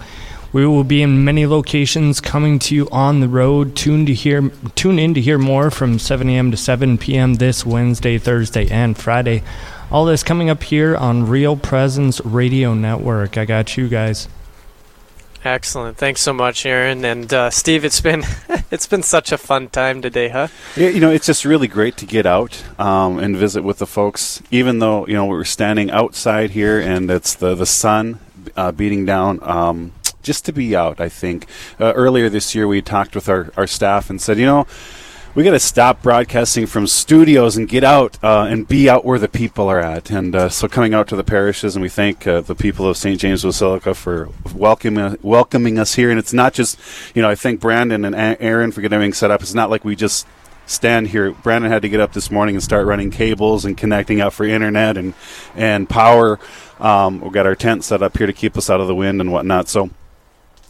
[0.53, 3.77] We will be in many locations coming to you on the road.
[3.77, 6.51] Tune to hear, tune in to hear more from 7 a.m.
[6.51, 7.35] to 7 p.m.
[7.35, 9.43] this Wednesday, Thursday, and Friday.
[9.91, 13.39] All this coming up here on Real Presence Radio Network.
[13.39, 14.29] I got you guys.
[15.45, 15.99] Excellent.
[15.99, 17.85] Thanks so much, Aaron and uh, Steve.
[17.85, 18.25] It's been
[18.71, 20.49] it's been such a fun time today, huh?
[20.75, 23.87] Yeah, you know, it's just really great to get out um, and visit with the
[23.87, 24.43] folks.
[24.51, 28.21] Even though you know we're standing outside here and it's the the sun
[28.57, 29.39] uh, beating down.
[29.43, 29.93] Um,
[30.23, 31.47] just to be out, I think.
[31.79, 34.67] Uh, earlier this year, we talked with our, our staff and said, you know,
[35.35, 39.19] we got to stop broadcasting from studios and get out uh, and be out where
[39.19, 40.11] the people are at.
[40.11, 42.97] And uh, so, coming out to the parishes, and we thank uh, the people of
[42.97, 43.19] St.
[43.19, 46.11] James Basilica for welcoming welcoming us here.
[46.11, 46.79] And it's not just,
[47.15, 49.43] you know, I thank Brandon and Aaron for getting everything set up.
[49.43, 50.27] It's not like we just
[50.67, 51.33] stand here.
[51.33, 54.45] Brandon had to get up this morning and start running cables and connecting up for
[54.45, 55.15] internet and
[55.57, 56.39] and power.
[56.79, 59.21] Um, we've got our tent set up here to keep us out of the wind
[59.21, 59.69] and whatnot.
[59.69, 59.91] So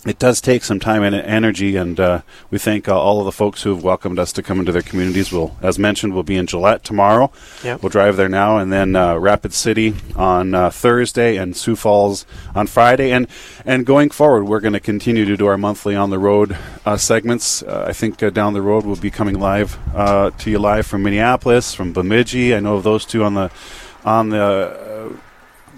[0.07, 3.33] it does take some time and energy, and uh, we thank uh, all of the
[3.33, 5.33] folks who have welcomed us to come into their communities.
[5.33, 7.33] We'll, as mentioned, we'll be in Gillette tomorrow.
[7.63, 7.83] Yep.
[7.83, 12.27] We'll drive there now, and then uh, Rapid City on uh, Thursday, and Sioux Falls
[12.55, 13.13] on Friday.
[13.13, 13.27] And
[13.65, 16.97] and going forward, we're going to continue to do our monthly on the road uh,
[16.97, 17.63] segments.
[17.63, 20.87] Uh, I think uh, down the road we'll be coming live uh, to you live
[20.87, 22.55] from Minneapolis, from Bemidji.
[22.55, 23.51] I know of those two on the
[24.05, 25.17] on the uh,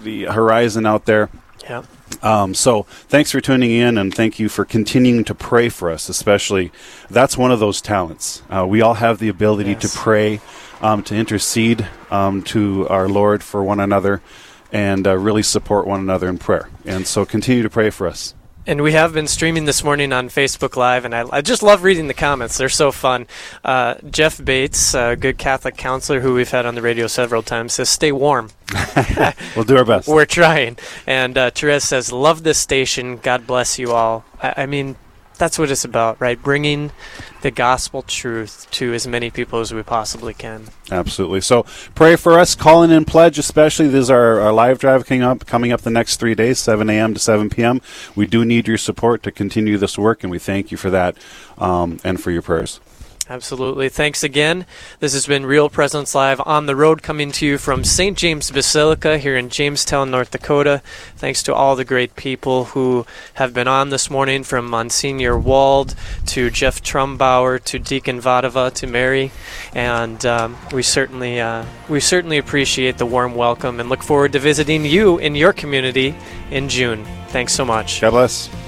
[0.03, 1.29] the horizon out there.
[1.63, 1.83] Yeah.
[2.21, 6.09] Um, so thanks for tuning in and thank you for continuing to pray for us,
[6.09, 6.71] especially.
[7.09, 8.41] That's one of those talents.
[8.49, 10.41] Uh, we all have the ability to pray,
[10.81, 14.21] um, to intercede um, to our Lord for one another,
[14.71, 16.69] and uh, really support one another in prayer.
[16.85, 18.33] And so continue to pray for us.
[18.67, 21.83] And we have been streaming this morning on Facebook Live, and I, I just love
[21.83, 22.57] reading the comments.
[22.57, 23.25] They're so fun.
[23.63, 27.75] Uh, Jeff Bates, a good Catholic counselor who we've had on the radio several times,
[27.75, 28.49] says, Stay warm.
[29.55, 30.07] We'll do our best.
[30.09, 30.77] We're trying.
[31.07, 33.19] And uh, Therese says, Love this station.
[33.19, 34.25] God bless you all.
[34.43, 34.97] I, I mean,
[35.37, 36.41] that's what it's about, right?
[36.41, 36.91] Bringing
[37.41, 40.65] the gospel truth to as many people as we possibly can.
[40.91, 41.41] Absolutely.
[41.41, 41.63] So
[41.95, 42.55] pray for us.
[42.55, 43.87] Call in and pledge, especially.
[43.87, 46.89] This is our, our live drive coming up, coming up the next three days, 7
[46.89, 47.13] a.m.
[47.13, 47.81] to 7 p.m.
[48.15, 51.17] We do need your support to continue this work, and we thank you for that
[51.57, 52.79] um, and for your prayers.
[53.29, 53.89] Absolutely.
[53.89, 54.65] Thanks again.
[55.01, 58.17] This has been Real Presence Live on the road coming to you from St.
[58.17, 60.81] James Basilica here in Jamestown, North Dakota.
[61.17, 65.93] Thanks to all the great people who have been on this morning from Monsignor Wald
[66.27, 69.31] to Jeff Trumbauer to Deacon Vadava to Mary.
[69.75, 74.39] And um, we certainly uh, we certainly appreciate the warm welcome and look forward to
[74.39, 76.15] visiting you in your community
[76.49, 77.05] in June.
[77.27, 77.99] Thanks so much.
[77.99, 78.66] God bless.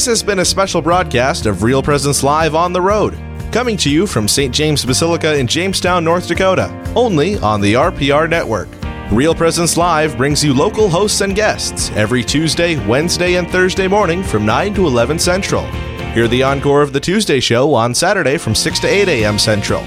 [0.00, 3.18] This has been a special broadcast of Real Presence Live on the Road,
[3.52, 4.50] coming to you from St.
[4.50, 8.68] James Basilica in Jamestown, North Dakota, only on the RPR Network.
[9.12, 14.22] Real Presence Live brings you local hosts and guests every Tuesday, Wednesday, and Thursday morning
[14.22, 15.66] from 9 to 11 Central.
[16.14, 19.38] Hear the encore of the Tuesday show on Saturday from 6 to 8 a.m.
[19.38, 19.82] Central,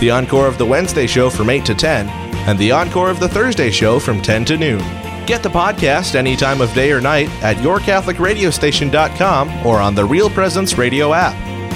[0.00, 2.08] the encore of the Wednesday show from 8 to 10,
[2.48, 5.07] and the encore of the Thursday show from 10 to noon.
[5.28, 10.30] Get the podcast any time of day or night at yourcatholicradiostation.com or on the Real
[10.30, 11.34] Presence Radio app.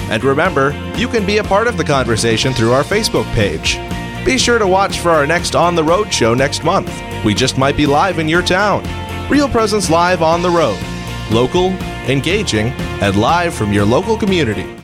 [0.09, 3.77] And remember, you can be a part of the conversation through our Facebook page.
[4.25, 6.91] Be sure to watch for our next On the Road show next month.
[7.23, 8.83] We just might be live in your town.
[9.29, 10.81] Real Presence Live on the Road.
[11.29, 11.67] Local,
[12.09, 12.69] engaging,
[13.03, 14.75] and live from your local community.